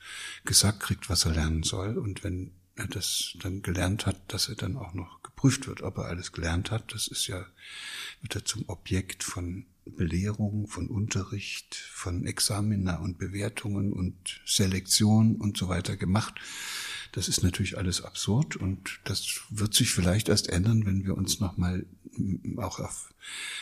gesagt 0.44 0.80
kriegt, 0.80 1.10
was 1.10 1.24
er 1.24 1.32
lernen 1.32 1.62
soll. 1.62 1.98
Und 1.98 2.24
wenn 2.24 2.52
er 2.76 2.86
das 2.86 3.36
dann 3.42 3.62
gelernt 3.62 4.06
hat, 4.06 4.16
dass 4.28 4.48
er 4.48 4.54
dann 4.54 4.76
auch 4.76 4.94
noch 4.94 5.22
geprüft 5.22 5.66
wird, 5.66 5.82
ob 5.82 5.98
er 5.98 6.06
alles 6.06 6.32
gelernt 6.32 6.70
hat. 6.70 6.94
Das 6.94 7.06
ist 7.06 7.26
ja, 7.26 7.44
wird 8.22 8.34
er 8.34 8.44
zum 8.44 8.68
Objekt 8.68 9.22
von 9.22 9.66
Belehrung, 9.84 10.66
von 10.66 10.88
Unterricht, 10.88 11.74
von 11.74 12.26
Examina 12.26 12.96
und 12.96 13.18
Bewertungen 13.18 13.92
und 13.92 14.40
Selektion 14.46 15.36
und 15.36 15.56
so 15.56 15.68
weiter 15.68 15.96
gemacht. 15.96 16.34
Das 17.12 17.28
ist 17.28 17.42
natürlich 17.42 17.76
alles 17.76 18.02
absurd 18.02 18.56
und 18.56 19.00
das 19.04 19.40
wird 19.50 19.74
sich 19.74 19.90
vielleicht 19.90 20.28
erst 20.28 20.48
ändern, 20.48 20.86
wenn 20.86 21.04
wir 21.04 21.16
uns 21.16 21.40
nochmal 21.40 21.86
auch 22.56 22.78
auf, 22.78 23.12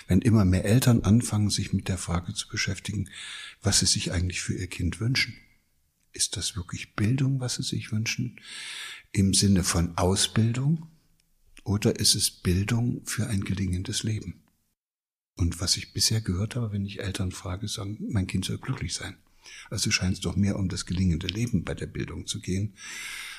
wenn 0.07 0.21
immer 0.21 0.45
mehr 0.45 0.65
Eltern 0.65 1.03
anfangen, 1.03 1.51
sich 1.51 1.73
mit 1.73 1.89
der 1.89 1.99
Frage 1.99 2.35
zu 2.35 2.49
beschäftigen, 2.49 3.09
was 3.63 3.81
sie 3.81 3.87
sich 3.87 4.13
eigentlich 4.13 4.41
für 4.41 4.55
ihr 4.55 4.67
Kind 4.67 5.01
wünschen. 5.01 5.37
Ist 6.13 6.37
das 6.37 6.57
wirklich 6.57 6.95
Bildung, 6.95 7.41
was 7.41 7.57
sie 7.57 7.63
sich 7.63 7.93
wünschen? 7.93 8.41
Im 9.13 9.35
Sinne 9.35 9.63
von 9.65 9.97
Ausbildung? 9.97 10.89
Oder 11.65 11.99
ist 11.99 12.15
es 12.15 12.31
Bildung 12.31 13.03
für 13.05 13.27
ein 13.29 13.45
gelingendes 13.45 14.03
Leben? 14.03 14.43
Und 15.37 15.61
was 15.61 15.77
ich 15.77 15.93
bisher 15.93 16.21
gehört 16.21 16.57
habe, 16.57 16.73
wenn 16.73 16.85
ich 16.85 17.01
Eltern 17.01 17.31
frage, 17.31 17.69
sagen, 17.69 17.99
mein 18.11 18.27
Kind 18.27 18.45
soll 18.45 18.59
glücklich 18.59 18.95
sein. 18.95 19.17
Also 19.71 19.91
scheint 19.91 20.15
es 20.15 20.21
doch 20.21 20.37
mehr 20.37 20.59
um 20.59 20.69
das 20.69 20.87
gelingende 20.87 21.27
Leben 21.27 21.65
bei 21.65 21.75
der 21.75 21.87
Bildung 21.87 22.27
zu 22.27 22.41
gehen 22.41 22.75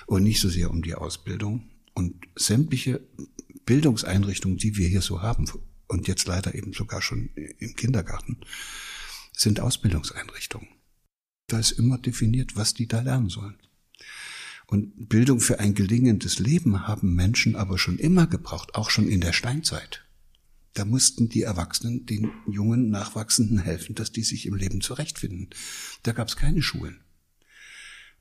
und 0.10 0.24
nicht 0.24 0.42
so 0.42 0.50
sehr 0.50 0.72
um 0.72 0.82
die 0.82 0.96
Ausbildung. 0.96 1.70
Und 1.94 2.16
sämtliche 2.36 3.02
Bildungseinrichtungen, 3.66 4.58
die 4.58 4.76
wir 4.76 4.88
hier 4.88 5.02
so 5.02 5.22
haben, 5.22 5.46
und 5.88 6.08
jetzt 6.08 6.28
leider 6.28 6.56
eben 6.56 6.74
sogar 6.74 7.02
schon 7.02 7.30
im 7.60 7.76
Kindergarten, 7.76 8.38
sind 9.34 9.60
Ausbildungseinrichtungen. 9.60 10.68
Da 11.48 11.60
ist 11.60 11.72
immer 11.72 12.00
definiert, 12.00 12.56
was 12.56 12.74
die 12.74 12.88
da 12.88 13.02
lernen 13.02 13.30
sollen. 13.30 13.58
Und 14.66 15.10
Bildung 15.10 15.40
für 15.40 15.60
ein 15.60 15.76
gelingendes 15.76 16.40
Leben 16.40 16.88
haben 16.88 17.14
Menschen 17.16 17.56
aber 17.56 17.78
schon 17.78 17.98
immer 18.00 18.28
gebraucht, 18.28 18.76
auch 18.76 18.90
schon 18.90 19.08
in 19.08 19.22
der 19.22 19.34
Steinzeit. 19.34 20.06
Da 20.74 20.86
mussten 20.86 21.30
die 21.30 21.44
Erwachsenen 21.44 22.06
den 22.06 22.32
jungen 22.48 22.90
Nachwachsenden 22.90 23.60
helfen, 23.60 23.96
dass 23.96 24.12
die 24.12 24.24
sich 24.24 24.48
im 24.48 24.56
Leben 24.56 24.82
zurechtfinden. 24.82 25.50
Da 26.04 26.14
gab 26.14 26.28
es 26.28 26.36
keine 26.36 26.62
Schulen. 26.62 27.02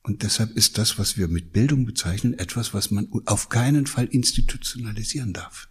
Und 0.08 0.22
deshalb 0.22 0.56
ist 0.56 0.78
das, 0.78 0.98
was 0.98 1.18
wir 1.18 1.28
mit 1.28 1.52
Bildung 1.52 1.84
bezeichnen, 1.84 2.32
etwas, 2.32 2.72
was 2.72 2.90
man 2.90 3.10
auf 3.26 3.50
keinen 3.50 3.86
Fall 3.86 4.06
institutionalisieren 4.06 5.34
darf. 5.34 5.68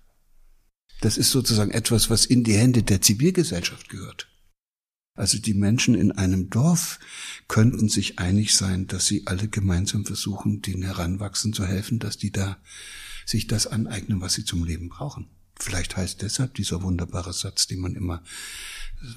Das 1.02 1.17
ist 1.17 1.32
sozusagen 1.32 1.71
etwas, 1.71 2.12
was 2.12 2.23
in 2.23 2.43
die 2.43 2.54
Hände 2.54 2.84
der 2.84 3.02
Zivilgesellschaft 3.02 3.89
gehört. 3.89 4.30
Also 5.15 5.39
die 5.39 5.56
Menschen 5.56 5.95
in 5.95 6.12
einem 6.12 6.52
Dorf 6.52 7.00
könnten 7.47 7.89
sich 7.89 8.19
einig 8.19 8.54
sein, 8.54 8.86
dass 8.86 9.08
sie 9.08 9.26
alle 9.26 9.47
gemeinsam 9.47 10.06
versuchen, 10.06 10.62
den 10.62 10.84
Heranwachsen 10.84 11.52
zu 11.52 11.65
helfen, 11.65 11.97
dass 11.97 12.19
die 12.19 12.32
da 12.32 12.62
sich 13.26 13.47
das 13.47 13.65
aneignen, 13.65 14.21
was 14.21 14.36
sie 14.36 14.45
zum 14.45 14.63
Leben 14.63 14.89
brauchen. 14.89 15.32
Vielleicht 15.60 15.98
heißt 15.98 16.22
deshalb 16.22 16.54
dieser 16.56 16.82
wunderbare 16.82 17.34
Satz, 17.34 17.67
den 17.67 17.80
man 17.80 17.96
immer, 17.96 18.24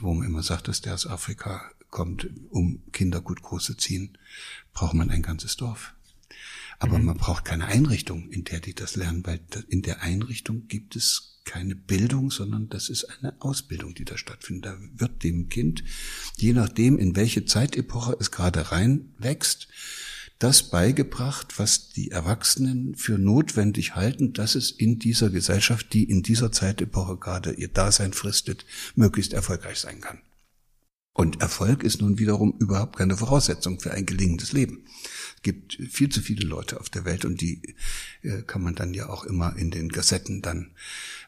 wo 0.00 0.14
man 0.14 0.26
immer 0.26 0.42
sagt, 0.42 0.68
dass 0.68 0.80
der 0.80 0.94
aus 0.94 1.06
Afrika 1.06 1.70
kommt, 1.90 2.28
um 2.50 2.82
Kinder 2.92 3.20
gut 3.20 3.42
große 3.42 3.76
ziehen, 3.76 4.16
braucht 4.72 4.94
man 4.94 5.10
ein 5.10 5.22
ganzes 5.22 5.56
Dorf. 5.56 5.94
Aber 6.78 6.98
mhm. 6.98 7.06
man 7.06 7.16
braucht 7.18 7.44
keine 7.44 7.66
Einrichtung, 7.66 8.30
in 8.30 8.44
der 8.44 8.60
die 8.60 8.74
das 8.74 8.96
lernen, 8.96 9.26
weil 9.26 9.40
in 9.68 9.82
der 9.82 10.02
Einrichtung 10.02 10.66
gibt 10.68 10.96
es 10.96 11.40
keine 11.44 11.74
Bildung, 11.74 12.30
sondern 12.30 12.68
das 12.68 12.88
ist 12.88 13.04
eine 13.04 13.34
Ausbildung, 13.40 13.94
die 13.94 14.04
da 14.04 14.16
stattfindet. 14.16 14.66
Da 14.66 14.78
wird 14.96 15.22
dem 15.22 15.48
Kind, 15.48 15.84
je 16.36 16.52
nachdem, 16.52 16.98
in 16.98 17.16
welche 17.16 17.44
Zeitepoche 17.44 18.16
es 18.18 18.30
gerade 18.30 18.72
reinwächst, 18.72 19.68
das 20.40 20.64
beigebracht, 20.64 21.58
was 21.58 21.90
die 21.90 22.10
Erwachsenen 22.10 22.96
für 22.96 23.18
notwendig 23.18 23.94
halten, 23.94 24.32
dass 24.32 24.56
es 24.56 24.72
in 24.72 24.98
dieser 24.98 25.30
Gesellschaft, 25.30 25.92
die 25.92 26.04
in 26.04 26.22
dieser 26.22 26.50
Zeitepoche 26.50 27.16
gerade 27.16 27.52
ihr 27.52 27.68
Dasein 27.68 28.12
fristet, 28.12 28.66
möglichst 28.96 29.32
erfolgreich 29.32 29.78
sein 29.78 30.00
kann. 30.00 30.18
Und 31.12 31.40
Erfolg 31.40 31.82
ist 31.84 32.00
nun 32.00 32.18
wiederum 32.18 32.54
überhaupt 32.58 32.96
keine 32.96 33.16
Voraussetzung 33.16 33.80
für 33.80 33.92
ein 33.92 34.06
gelingendes 34.06 34.52
Leben 34.52 34.84
gibt 35.42 35.78
viel 35.90 36.08
zu 36.08 36.20
viele 36.20 36.46
Leute 36.46 36.80
auf 36.80 36.90
der 36.90 37.04
Welt 37.04 37.24
und 37.24 37.40
die 37.40 37.74
äh, 38.22 38.42
kann 38.42 38.62
man 38.62 38.74
dann 38.74 38.94
ja 38.94 39.08
auch 39.08 39.24
immer 39.24 39.56
in 39.56 39.70
den 39.70 39.88
Gassetten 39.88 40.42
dann 40.42 40.74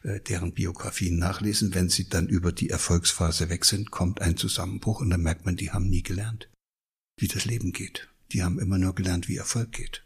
äh, 0.03 0.19
deren 0.19 0.53
Biografien 0.53 1.17
nachlesen. 1.17 1.73
Wenn 1.73 1.89
sie 1.89 2.07
dann 2.07 2.27
über 2.27 2.51
die 2.51 2.69
Erfolgsphase 2.69 3.49
weg 3.49 3.65
sind, 3.65 3.91
kommt 3.91 4.21
ein 4.21 4.37
Zusammenbruch 4.37 5.01
und 5.01 5.09
dann 5.09 5.21
merkt 5.21 5.45
man, 5.45 5.55
die 5.55 5.71
haben 5.71 5.89
nie 5.89 6.03
gelernt, 6.03 6.49
wie 7.17 7.27
das 7.27 7.45
Leben 7.45 7.73
geht. 7.73 8.09
Die 8.33 8.43
haben 8.43 8.59
immer 8.59 8.77
nur 8.77 8.95
gelernt, 8.95 9.27
wie 9.27 9.37
Erfolg 9.37 9.71
geht. 9.71 10.03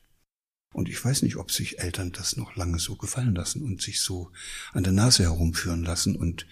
Und 0.74 0.90
ich 0.90 1.04
weiß 1.04 1.24
nicht, 1.24 1.38
ob 1.38 1.52
sich 1.52 1.80
Eltern 1.80 2.12
das 2.12 2.36
noch 2.36 2.56
lange 2.56 2.78
so 2.78 2.98
gefallen 2.98 3.34
lassen 3.34 3.64
und 3.64 3.82
sich 3.82 4.02
so 4.02 4.32
an 4.74 4.84
der 4.84 4.94
Nase 4.94 5.24
herumführen 5.24 5.84
lassen 5.84 6.16
und 6.16 6.46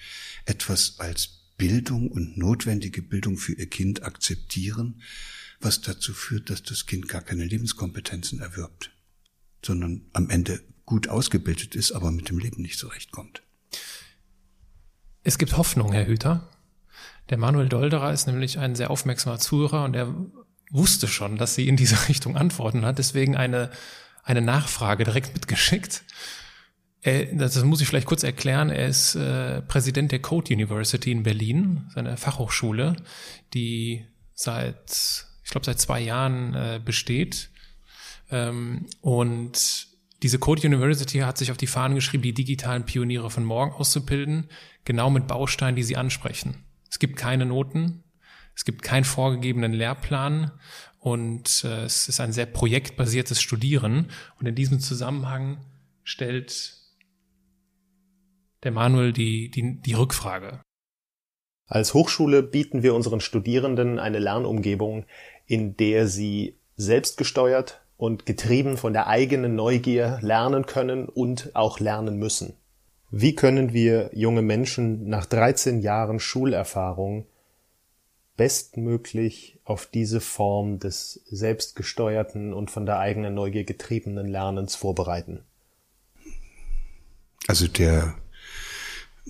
etwas 0.46 1.00
als 1.00 1.42
Bildung 1.58 2.10
und 2.10 2.38
notwendige 2.38 3.02
Bildung 3.02 3.38
für 3.38 3.54
ihr 3.54 3.70
Kind 3.70 4.04
akzeptieren, 4.04 5.02
was 5.60 5.82
dazu 5.82 6.14
führt, 6.14 6.50
dass 6.50 6.64
das 6.64 6.86
Kind 6.86 7.08
gar 7.08 7.22
keine 7.22 7.46
Lebenskompetenzen 7.46 8.40
erwirbt, 8.40 8.92
sondern 9.64 10.06
am 10.14 10.30
Ende 10.30 10.62
gut 10.86 11.08
ausgebildet 11.08 11.76
ist, 11.76 11.92
aber 11.92 12.12
mit 12.12 12.30
dem 12.30 12.40
Leben 12.40 12.62
nicht 12.62 12.80
zurechtkommt. 12.80 13.44
Es 15.24 15.38
gibt 15.38 15.58
Hoffnung, 15.58 15.92
Herr 15.92 16.08
Hüter. 16.08 16.50
Der 17.30 17.38
Manuel 17.38 17.70
Dolderer 17.70 18.14
ist 18.14 18.28
nämlich 18.28 18.60
ein 18.60 18.76
sehr 18.76 18.92
aufmerksamer 18.92 19.40
Zuhörer 19.40 19.84
und 19.84 19.96
er 19.96 20.14
wusste 20.72 21.08
schon, 21.08 21.38
dass 21.38 21.56
sie 21.56 21.68
in 21.68 21.78
diese 21.78 22.08
Richtung 22.10 22.38
antworten 22.38 22.86
hat, 22.86 22.98
deswegen 22.98 23.36
eine, 23.36 23.72
eine 24.24 24.42
Nachfrage 24.42 25.04
direkt 25.04 25.34
mitgeschickt. 25.34 26.04
Er, 27.02 27.26
das 27.26 27.64
muss 27.64 27.82
ich 27.82 27.88
vielleicht 27.88 28.08
kurz 28.08 28.24
erklären. 28.24 28.70
Er 28.70 28.88
ist 28.88 29.16
äh, 29.16 29.62
Präsident 29.62 30.12
der 30.12 30.20
Code 30.20 30.54
University 30.54 31.12
in 31.12 31.24
Berlin, 31.24 31.90
seine 31.94 32.18
Fachhochschule, 32.18 32.96
die 33.54 34.06
seit 34.34 35.26
ich 35.46 35.52
glaube, 35.52 35.66
seit 35.66 35.80
zwei 35.80 36.02
Jahren 36.02 36.56
äh, 36.56 36.82
besteht. 36.84 37.50
Ähm, 38.32 38.88
und 39.02 39.88
diese 40.24 40.40
Code 40.40 40.68
University 40.68 41.20
hat 41.20 41.38
sich 41.38 41.52
auf 41.52 41.58
die 41.58 41.68
Fahnen 41.68 41.94
geschrieben, 41.94 42.24
die 42.24 42.34
digitalen 42.34 42.84
Pioniere 42.84 43.30
von 43.30 43.46
morgen 43.46 43.72
auszubilden, 43.74 44.50
genau 44.86 45.12
mit 45.12 45.28
Bausteinen, 45.28 45.76
die 45.76 45.84
sie 45.84 45.98
ansprechen. 45.98 46.66
Es 46.90 46.98
gibt 46.98 47.16
keine 47.16 47.46
Noten, 47.46 48.04
es 48.56 48.66
gibt 48.66 48.82
keinen 48.82 49.04
vorgegebenen 49.04 49.74
Lehrplan 49.74 50.52
und 51.00 51.64
äh, 51.66 51.84
es 51.84 52.08
ist 52.08 52.20
ein 52.20 52.32
sehr 52.32 52.46
projektbasiertes 52.46 53.42
Studieren. 53.42 54.12
Und 54.40 54.48
in 54.48 54.56
diesem 54.56 54.80
Zusammenhang 54.80 55.60
stellt 56.04 56.78
der 58.64 58.72
Manuel 58.72 59.14
die, 59.14 59.52
die, 59.52 59.82
die 59.82 59.94
Rückfrage. 59.94 60.62
Als 61.68 61.94
Hochschule 61.94 62.44
bieten 62.44 62.82
wir 62.82 62.96
unseren 62.96 63.20
Studierenden 63.20 64.00
eine 64.00 64.20
Lernumgebung, 64.20 65.06
in 65.46 65.78
der 65.78 66.08
sie 66.08 66.60
selbstgesteuert 66.76 67.82
und 67.98 68.26
getrieben 68.26 68.78
von 68.78 68.94
der 68.94 69.08
eigenen 69.08 69.56
Neugier 69.56 70.20
lernen 70.22 70.66
können 70.66 71.08
und 71.08 71.56
auch 71.56 71.80
lernen 71.80 72.18
müssen. 72.18 72.54
Wie 73.12 73.36
können 73.36 73.74
wir 73.74 74.10
junge 74.14 74.42
Menschen 74.42 75.08
nach 75.08 75.26
13 75.26 75.82
Jahren 75.82 76.20
Schulerfahrung 76.20 77.28
bestmöglich 78.38 79.60
auf 79.64 79.86
diese 79.86 80.22
Form 80.22 80.80
des 80.80 81.22
selbstgesteuerten 81.30 82.54
und 82.54 82.72
von 82.72 82.86
der 82.86 83.00
eigenen 83.00 83.34
Neugier 83.34 83.64
getriebenen 83.64 84.28
Lernens 84.28 84.76
vorbereiten? 84.76 85.44
Also 87.48 87.68
der 87.68 88.16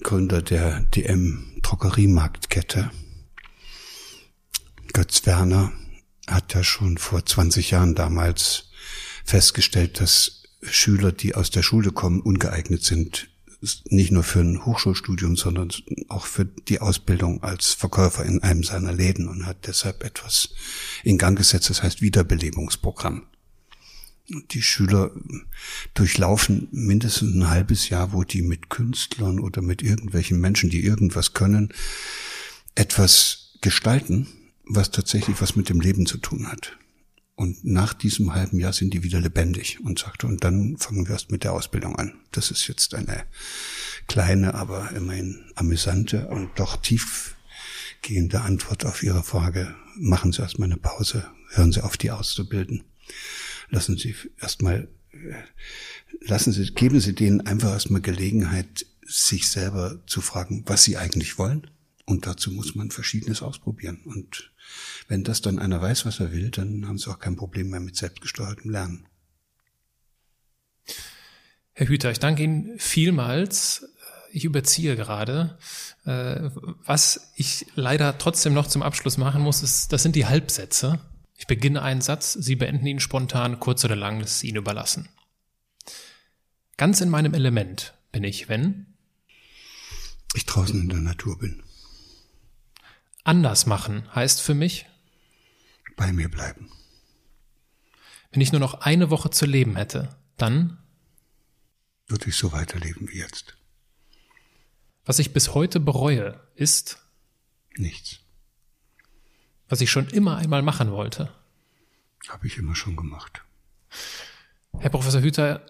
Gründer 0.01 0.41
der 0.41 0.81
DM 0.81 1.59
Drogeriemarktkette, 1.61 2.91
Götz 4.93 5.25
Werner, 5.25 5.71
hat 6.27 6.53
ja 6.53 6.63
schon 6.63 6.97
vor 6.97 7.25
20 7.25 7.71
Jahren 7.71 7.95
damals 7.95 8.69
festgestellt, 9.23 9.99
dass 9.99 10.43
Schüler, 10.61 11.11
die 11.11 11.35
aus 11.35 11.51
der 11.51 11.61
Schule 11.61 11.91
kommen, 11.91 12.21
ungeeignet 12.21 12.83
sind, 12.83 13.29
nicht 13.85 14.11
nur 14.11 14.23
für 14.23 14.39
ein 14.39 14.65
Hochschulstudium, 14.65 15.35
sondern 15.35 15.69
auch 16.07 16.25
für 16.25 16.45
die 16.45 16.79
Ausbildung 16.79 17.43
als 17.43 17.73
Verkäufer 17.73 18.25
in 18.25 18.41
einem 18.43 18.63
seiner 18.63 18.93
Läden 18.93 19.27
und 19.27 19.45
hat 19.45 19.67
deshalb 19.67 20.03
etwas 20.03 20.49
in 21.03 21.17
Gang 21.17 21.37
gesetzt, 21.37 21.69
das 21.69 21.83
heißt 21.83 22.01
Wiederbelebungsprogramm. 22.01 23.27
Die 24.51 24.61
Schüler 24.61 25.11
durchlaufen 25.93 26.67
mindestens 26.71 27.35
ein 27.35 27.49
halbes 27.49 27.89
Jahr, 27.89 28.11
wo 28.11 28.23
die 28.23 28.41
mit 28.41 28.69
Künstlern 28.69 29.39
oder 29.39 29.61
mit 29.61 29.83
irgendwelchen 29.83 30.39
Menschen, 30.39 30.71
die 30.71 30.83
irgendwas 30.83 31.33
können, 31.33 31.73
etwas 32.73 33.57
gestalten, 33.61 34.27
was 34.65 34.89
tatsächlich 34.89 35.41
was 35.41 35.55
mit 35.55 35.69
dem 35.69 35.79
Leben 35.79 36.07
zu 36.07 36.17
tun 36.17 36.47
hat. 36.47 36.77
Und 37.35 37.65
nach 37.65 37.93
diesem 37.93 38.33
halben 38.33 38.59
Jahr 38.59 38.71
sind 38.71 38.93
die 38.93 39.03
wieder 39.03 39.19
lebendig 39.19 39.79
und 39.83 39.99
sagte, 39.99 40.25
und 40.25 40.43
dann 40.43 40.77
fangen 40.77 41.05
wir 41.05 41.13
erst 41.13 41.31
mit 41.31 41.43
der 41.43 41.51
Ausbildung 41.51 41.97
an. 41.97 42.13
Das 42.31 42.49
ist 42.49 42.67
jetzt 42.67 42.95
eine 42.95 43.25
kleine, 44.07 44.53
aber 44.53 44.91
immerhin 44.91 45.43
amüsante 45.55 46.27
und 46.29 46.51
doch 46.57 46.77
tiefgehende 46.77 48.41
Antwort 48.41 48.85
auf 48.85 49.03
Ihre 49.03 49.23
Frage. 49.23 49.75
Machen 49.97 50.31
Sie 50.31 50.41
erstmal 50.41 50.69
eine 50.69 50.77
Pause, 50.77 51.27
hören 51.49 51.73
Sie 51.73 51.83
auf, 51.83 51.97
die 51.97 52.11
auszubilden. 52.11 52.83
Lassen 53.69 53.97
Sie 53.97 54.15
erstmal, 54.39 54.87
lassen 56.21 56.53
Sie, 56.53 56.73
geben 56.73 57.01
Sie 57.01 57.15
denen 57.15 57.41
einfach 57.41 57.71
erstmal 57.71 58.01
Gelegenheit, 58.01 58.85
sich 59.05 59.49
selber 59.49 59.99
zu 60.07 60.21
fragen, 60.21 60.63
was 60.65 60.83
sie 60.83 60.97
eigentlich 60.97 61.37
wollen. 61.37 61.67
Und 62.05 62.27
dazu 62.27 62.51
muss 62.51 62.75
man 62.75 62.91
Verschiedenes 62.91 63.41
ausprobieren. 63.41 64.01
Und 64.05 64.51
wenn 65.07 65.23
das 65.23 65.41
dann 65.41 65.59
einer 65.59 65.81
weiß, 65.81 66.05
was 66.05 66.19
er 66.19 66.31
will, 66.31 66.49
dann 66.49 66.87
haben 66.87 66.97
sie 66.97 67.09
auch 67.09 67.19
kein 67.19 67.35
Problem 67.35 67.69
mehr 67.69 67.79
mit 67.79 67.95
selbstgesteuertem 67.95 68.71
Lernen. 68.71 69.07
Herr 71.73 71.87
Hüter, 71.87 72.11
ich 72.11 72.19
danke 72.19 72.43
Ihnen 72.43 72.79
vielmals. 72.79 73.89
Ich 74.31 74.45
überziehe 74.45 74.95
gerade. 74.95 75.57
Äh, 76.05 76.49
was 76.85 77.31
ich 77.35 77.67
leider 77.75 78.17
trotzdem 78.17 78.53
noch 78.53 78.67
zum 78.67 78.81
Abschluss 78.81 79.17
machen 79.17 79.41
muss, 79.41 79.61
ist, 79.61 79.91
das 79.91 80.03
sind 80.03 80.15
die 80.15 80.25
Halbsätze. 80.25 80.99
Ich 81.37 81.47
beginne 81.47 81.81
einen 81.81 82.01
Satz, 82.01 82.33
Sie 82.33 82.55
beenden 82.55 82.85
ihn 82.85 82.99
spontan, 82.99 83.59
kurz 83.59 83.83
oder 83.83 83.95
lang, 83.95 84.21
ist 84.21 84.43
Ihnen 84.43 84.57
überlassen. 84.57 85.09
Ganz 86.77 87.01
in 87.01 87.09
meinem 87.09 87.33
Element 87.33 87.93
bin 88.11 88.23
ich, 88.23 88.47
wenn 88.47 88.85
ich 90.33 90.45
draußen 90.45 90.79
in 90.79 90.89
der 90.89 90.99
Natur 90.99 91.37
bin. 91.37 91.61
Anders 93.25 93.65
machen 93.65 94.07
heißt 94.13 94.39
für 94.39 94.53
mich, 94.53 94.85
bei 95.97 96.13
mir 96.13 96.29
bleiben. 96.29 96.71
Wenn 98.31 98.39
ich 98.39 98.51
nur 98.51 98.59
noch 98.59 98.75
eine 98.75 99.09
Woche 99.09 99.31
zu 99.31 99.47
leben 99.47 99.75
hätte, 99.75 100.15
dann 100.37 100.77
würde 102.07 102.29
ich 102.29 102.35
so 102.35 102.51
weiterleben 102.51 103.09
wie 103.09 103.17
jetzt. 103.17 103.57
Was 105.05 105.17
ich 105.17 105.33
bis 105.33 105.55
heute 105.55 105.79
bereue, 105.79 106.39
ist 106.53 106.99
nichts. 107.75 108.19
Was 109.69 109.81
ich 109.81 109.89
schon 109.89 110.07
immer 110.09 110.37
einmal 110.37 110.61
machen 110.61 110.91
wollte. 110.91 111.33
Habe 112.27 112.45
ich 112.45 112.59
immer 112.59 112.75
schon 112.75 112.95
gemacht. 112.95 113.43
Herr 114.77 114.91
Professor 114.91 115.21
Hüter, 115.21 115.65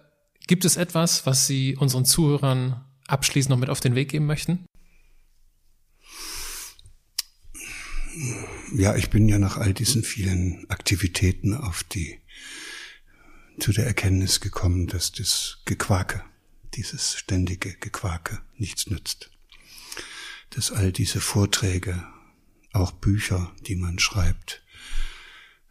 gibt 0.46 0.66
es 0.66 0.76
etwas, 0.76 1.24
was 1.24 1.46
Sie 1.46 1.74
unseren 1.74 2.04
Zuhörern 2.04 2.84
abschließend 3.06 3.48
noch 3.48 3.58
mit 3.58 3.70
auf 3.70 3.80
den 3.80 3.94
Weg 3.94 4.10
geben 4.10 4.26
möchten? 4.26 4.66
Ja, 8.74 8.96
ich 8.96 9.10
bin 9.10 9.28
ja 9.28 9.38
nach 9.38 9.56
all 9.56 9.72
diesen 9.72 10.02
vielen 10.02 10.68
Aktivitäten 10.68 11.54
auf 11.54 11.84
die 11.84 12.18
zu 13.58 13.72
der 13.72 13.86
Erkenntnis 13.86 14.40
gekommen, 14.40 14.86
dass 14.86 15.12
das 15.12 15.58
Gequake, 15.64 16.24
dieses 16.74 17.16
ständige 17.16 17.74
Gequake 17.74 18.42
nichts 18.56 18.88
nützt. 18.88 19.30
Dass 20.50 20.72
all 20.72 20.92
diese 20.92 21.20
Vorträge, 21.20 22.06
auch 22.72 22.92
Bücher, 22.92 23.54
die 23.66 23.76
man 23.76 23.98
schreibt, 23.98 24.62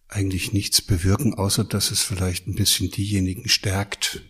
eigentlich 0.08 0.54
nichts 0.54 0.82
bewirken, 0.82 1.34
außer 1.34 1.64
dass 1.64 1.91
es 1.91 2.02
vielleicht 2.02 2.48
ein 2.48 2.56
bisschen 2.56 2.89
diejenigen 2.89 3.50
stärkt, 3.50 4.24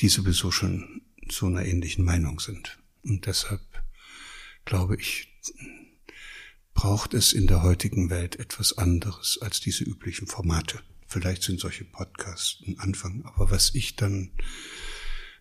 die 0.00 0.08
sowieso 0.08 0.50
schon 0.50 1.02
so 1.28 1.46
einer 1.46 1.64
ähnlichen 1.64 2.04
Meinung 2.04 2.40
sind. 2.40 2.78
Und 3.02 3.26
deshalb 3.26 3.60
glaube 4.64 4.96
ich, 4.96 5.28
braucht 6.74 7.14
es 7.14 7.32
in 7.32 7.46
der 7.46 7.62
heutigen 7.62 8.10
Welt 8.10 8.36
etwas 8.36 8.78
anderes 8.78 9.38
als 9.40 9.60
diese 9.60 9.84
üblichen 9.84 10.26
Formate. 10.26 10.80
Vielleicht 11.06 11.42
sind 11.42 11.60
solche 11.60 11.84
Podcasts 11.84 12.62
ein 12.66 12.78
Anfang, 12.78 13.24
aber 13.24 13.50
was 13.50 13.74
ich 13.74 13.96
dann 13.96 14.30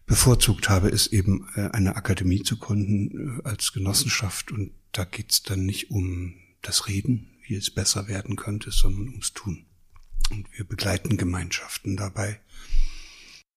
bevorzugt 0.06 0.70
habe, 0.70 0.90
ist 0.90 1.08
eben 1.08 1.48
äh, 1.56 1.70
eine 1.70 1.96
Akademie 1.96 2.42
zu 2.42 2.58
gründen 2.58 3.40
äh, 3.40 3.44
als 3.48 3.72
Genossenschaft 3.74 4.52
und 4.52 4.72
da 4.92 5.06
geht's 5.06 5.44
dann 5.44 5.66
nicht 5.66 5.92
um 5.92 6.36
das 6.64 6.88
Reden, 6.88 7.38
wie 7.46 7.56
es 7.56 7.70
besser 7.70 8.08
werden 8.08 8.36
könnte, 8.36 8.72
sondern 8.72 9.10
ums 9.10 9.34
Tun. 9.34 9.68
Und 10.32 10.48
wir 10.58 10.66
begleiten 10.66 11.18
Gemeinschaften 11.18 11.96
dabei 11.96 12.42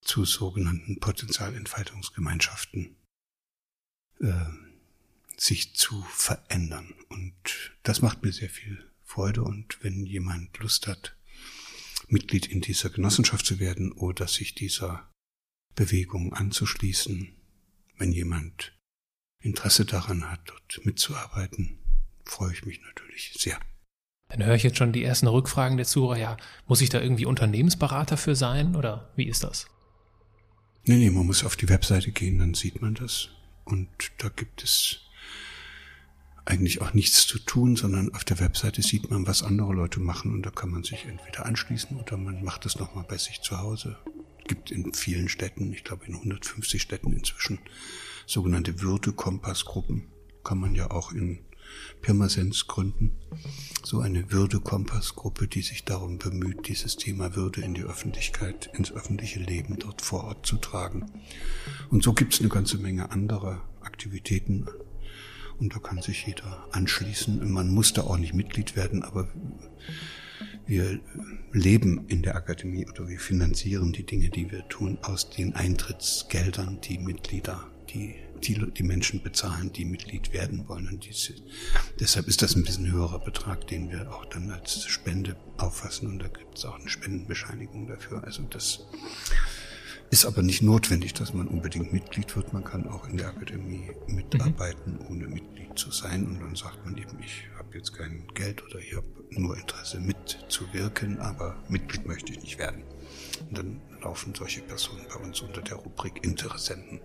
zu 0.02 0.24
sogenannten 0.26 1.00
Potenzialentfaltungsgemeinschaften 1.00 2.96
äh, 4.20 4.71
sich 5.42 5.74
zu 5.74 6.02
verändern. 6.02 6.94
Und 7.08 7.72
das 7.82 8.00
macht 8.00 8.22
mir 8.22 8.32
sehr 8.32 8.48
viel 8.48 8.88
Freude. 9.02 9.42
Und 9.42 9.82
wenn 9.82 10.06
jemand 10.06 10.56
Lust 10.58 10.86
hat, 10.86 11.16
Mitglied 12.08 12.46
in 12.46 12.60
dieser 12.60 12.90
Genossenschaft 12.90 13.44
zu 13.44 13.58
werden 13.58 13.90
oder 13.90 14.28
sich 14.28 14.54
dieser 14.54 15.10
Bewegung 15.74 16.32
anzuschließen. 16.32 17.34
Wenn 17.96 18.12
jemand 18.12 18.76
Interesse 19.40 19.84
daran 19.84 20.30
hat, 20.30 20.40
dort 20.46 20.84
mitzuarbeiten, 20.84 21.78
freue 22.24 22.52
ich 22.52 22.64
mich 22.64 22.80
natürlich 22.82 23.34
sehr. 23.36 23.58
Dann 24.28 24.44
höre 24.44 24.54
ich 24.54 24.62
jetzt 24.62 24.78
schon 24.78 24.92
die 24.92 25.04
ersten 25.04 25.26
Rückfragen 25.26 25.76
der 25.76 25.86
Zuhörer. 25.86 26.18
Ja, 26.18 26.36
muss 26.66 26.80
ich 26.80 26.88
da 26.88 27.00
irgendwie 27.00 27.26
Unternehmensberater 27.26 28.16
für 28.16 28.36
sein 28.36 28.76
oder 28.76 29.12
wie 29.16 29.26
ist 29.26 29.42
das? 29.42 29.66
Nee, 30.84 30.96
nee, 30.96 31.10
man 31.10 31.26
muss 31.26 31.44
auf 31.44 31.56
die 31.56 31.68
Webseite 31.68 32.12
gehen, 32.12 32.38
dann 32.38 32.54
sieht 32.54 32.80
man 32.80 32.94
das. 32.94 33.28
Und 33.64 33.88
da 34.18 34.28
gibt 34.28 34.62
es 34.62 35.01
eigentlich 36.44 36.80
auch 36.80 36.92
nichts 36.92 37.26
zu 37.26 37.38
tun, 37.38 37.76
sondern 37.76 38.12
auf 38.14 38.24
der 38.24 38.40
Webseite 38.40 38.82
sieht 38.82 39.10
man, 39.10 39.26
was 39.26 39.42
andere 39.42 39.72
Leute 39.72 40.00
machen 40.00 40.32
und 40.32 40.44
da 40.44 40.50
kann 40.50 40.70
man 40.70 40.82
sich 40.82 41.06
entweder 41.06 41.46
anschließen 41.46 41.96
oder 41.96 42.16
man 42.16 42.42
macht 42.42 42.66
es 42.66 42.78
nochmal 42.78 43.04
bei 43.08 43.18
sich 43.18 43.42
zu 43.42 43.58
Hause. 43.58 43.96
Es 44.40 44.48
gibt 44.48 44.70
in 44.70 44.92
vielen 44.92 45.28
Städten, 45.28 45.72
ich 45.72 45.84
glaube 45.84 46.06
in 46.06 46.14
150 46.14 46.82
Städten 46.82 47.12
inzwischen, 47.12 47.60
sogenannte 48.26 48.80
Würde-Kompass-Gruppen. 48.80 50.08
Kann 50.42 50.58
man 50.58 50.74
ja 50.74 50.90
auch 50.90 51.12
in 51.12 51.38
Pirmasens 52.00 52.66
gründen. 52.66 53.12
So 53.84 54.00
eine 54.00 54.32
Würde-Kompass-Gruppe, 54.32 55.46
die 55.46 55.62
sich 55.62 55.84
darum 55.84 56.18
bemüht, 56.18 56.68
dieses 56.68 56.96
Thema 56.96 57.36
Würde 57.36 57.60
in 57.60 57.74
die 57.74 57.84
Öffentlichkeit, 57.84 58.70
ins 58.74 58.92
öffentliche 58.92 59.40
Leben 59.40 59.78
dort 59.78 60.02
vor 60.02 60.24
Ort 60.24 60.46
zu 60.46 60.56
tragen. 60.56 61.10
Und 61.90 62.02
so 62.02 62.12
gibt 62.12 62.34
es 62.34 62.40
eine 62.40 62.48
ganze 62.48 62.78
Menge 62.78 63.10
anderer 63.10 63.62
Aktivitäten, 63.80 64.66
und 65.58 65.74
da 65.74 65.78
kann 65.78 66.02
sich 66.02 66.26
jeder 66.26 66.66
anschließen. 66.72 67.50
Man 67.50 67.70
muss 67.70 67.92
da 67.92 68.02
auch 68.02 68.18
nicht 68.18 68.34
Mitglied 68.34 68.76
werden, 68.76 69.02
aber 69.02 69.28
wir 70.66 71.00
leben 71.52 72.06
in 72.08 72.22
der 72.22 72.36
Akademie 72.36 72.86
oder 72.88 73.08
wir 73.08 73.18
finanzieren 73.18 73.92
die 73.92 74.06
Dinge, 74.06 74.30
die 74.30 74.50
wir 74.50 74.68
tun, 74.68 74.98
aus 75.02 75.30
den 75.30 75.54
Eintrittsgeldern, 75.54 76.80
die 76.80 76.98
Mitglieder, 76.98 77.70
die 77.90 78.14
die, 78.42 78.70
die 78.72 78.82
Menschen 78.82 79.22
bezahlen, 79.22 79.72
die 79.72 79.84
Mitglied 79.84 80.32
werden 80.32 80.68
wollen. 80.68 80.88
Und 80.88 81.06
diese, 81.06 81.34
deshalb 82.00 82.28
ist 82.28 82.42
das 82.42 82.56
ein 82.56 82.64
bisschen 82.64 82.90
höherer 82.90 83.20
Betrag, 83.20 83.66
den 83.68 83.90
wir 83.90 84.12
auch 84.12 84.24
dann 84.26 84.50
als 84.50 84.84
Spende 84.86 85.36
auffassen. 85.58 86.08
Und 86.08 86.18
da 86.18 86.28
gibt 86.28 86.58
es 86.58 86.64
auch 86.64 86.78
eine 86.78 86.88
Spendenbescheinigung 86.88 87.86
dafür. 87.86 88.24
Also 88.24 88.42
das 88.42 88.86
ist 90.12 90.26
aber 90.26 90.42
nicht 90.42 90.60
notwendig, 90.60 91.14
dass 91.14 91.32
man 91.32 91.48
unbedingt 91.48 91.90
Mitglied 91.90 92.36
wird. 92.36 92.52
Man 92.52 92.62
kann 92.62 92.86
auch 92.86 93.08
in 93.08 93.16
der 93.16 93.28
Akademie 93.28 93.90
mitarbeiten, 94.06 94.98
mhm. 94.98 95.06
ohne 95.08 95.26
Mitglied 95.26 95.78
zu 95.78 95.90
sein. 95.90 96.26
Und 96.26 96.40
dann 96.40 96.54
sagt 96.54 96.84
man 96.84 96.98
eben, 96.98 97.18
ich 97.18 97.48
habe 97.56 97.78
jetzt 97.78 97.96
kein 97.96 98.26
Geld 98.34 98.62
oder 98.62 98.78
ich 98.78 98.94
habe 98.94 99.06
nur 99.30 99.56
Interesse 99.56 99.98
mitzuwirken, 100.00 101.18
aber 101.18 101.56
Mitglied 101.70 102.06
möchte 102.06 102.30
ich 102.32 102.42
nicht 102.42 102.58
werden. 102.58 102.82
Und 103.48 103.56
dann 103.56 103.80
laufen 104.02 104.34
solche 104.34 104.60
Personen 104.60 105.00
bei 105.08 105.18
uns 105.18 105.40
unter 105.40 105.62
der 105.62 105.76
Rubrik 105.76 106.22
Interessenten 106.22 107.00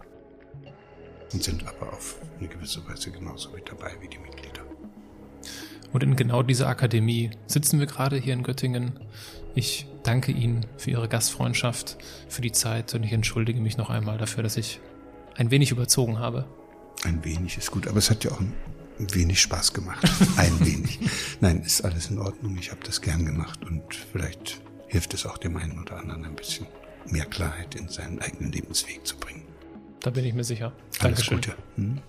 und 1.32 1.42
sind 1.42 1.66
aber 1.66 1.94
auf 1.94 2.20
eine 2.38 2.50
gewisse 2.50 2.86
Weise 2.90 3.12
genauso 3.12 3.52
mit 3.52 3.70
dabei 3.70 3.96
wie 4.02 4.10
die 4.10 4.20
Mitglieder. 4.20 4.66
Und 5.94 6.04
in 6.04 6.18
genau 6.18 6.44
dieser 6.44 6.68
Akademie 6.68 7.32
sitzen 7.46 7.80
wir 7.80 7.88
gerade 7.88 8.18
hier 8.18 8.34
in 8.34 8.44
Göttingen. 8.44 9.00
Ich 9.56 9.88
danke 10.08 10.32
Ihnen 10.32 10.66
für 10.78 10.92
Ihre 10.92 11.10
Gastfreundschaft, 11.10 11.98
für 12.30 12.42
die 12.42 12.52
Zeit 12.52 12.94
und 12.94 13.04
ich 13.04 13.12
entschuldige 13.12 13.60
mich 13.60 13.78
noch 13.78 13.90
einmal 13.90 14.18
dafür, 14.18 14.42
dass 14.42 14.56
ich 14.56 14.80
ein 15.36 15.52
wenig 15.52 15.72
überzogen 15.72 16.20
habe. 16.20 16.46
Ein 17.04 17.24
wenig 17.26 17.58
ist 17.58 17.72
gut, 17.72 17.88
aber 17.88 17.98
es 17.98 18.10
hat 18.10 18.24
ja 18.24 18.32
auch 18.32 18.40
ein 18.40 18.54
wenig 18.98 19.40
Spaß 19.42 19.74
gemacht. 19.74 20.04
Ein 20.38 20.60
wenig. 20.66 21.00
Nein, 21.40 21.62
ist 21.62 21.82
alles 21.82 22.10
in 22.10 22.18
Ordnung. 22.18 22.58
Ich 22.58 22.72
habe 22.72 22.82
das 22.84 23.00
gern 23.00 23.28
gemacht 23.28 23.64
und 23.64 23.84
vielleicht 23.94 24.60
hilft 24.88 25.14
es 25.14 25.28
auch 25.28 25.38
dem 25.38 25.56
einen 25.56 25.80
oder 25.80 25.98
anderen 25.98 26.26
ein 26.26 26.36
bisschen 26.36 26.66
mehr 27.06 27.26
Klarheit 27.26 27.76
in 27.76 27.90
seinen 27.90 28.20
eigenen 28.20 28.52
Lebensweg 28.52 29.06
zu 29.06 29.16
bringen. 29.18 29.44
Da 30.00 30.10
bin 30.10 30.26
ich 30.26 30.34
mir 30.34 30.44
sicher. 30.44 30.74
Alles 31.00 31.00
Dankeschön. 31.00 31.38
Gute. 31.38 31.56
Hm? 31.76 32.02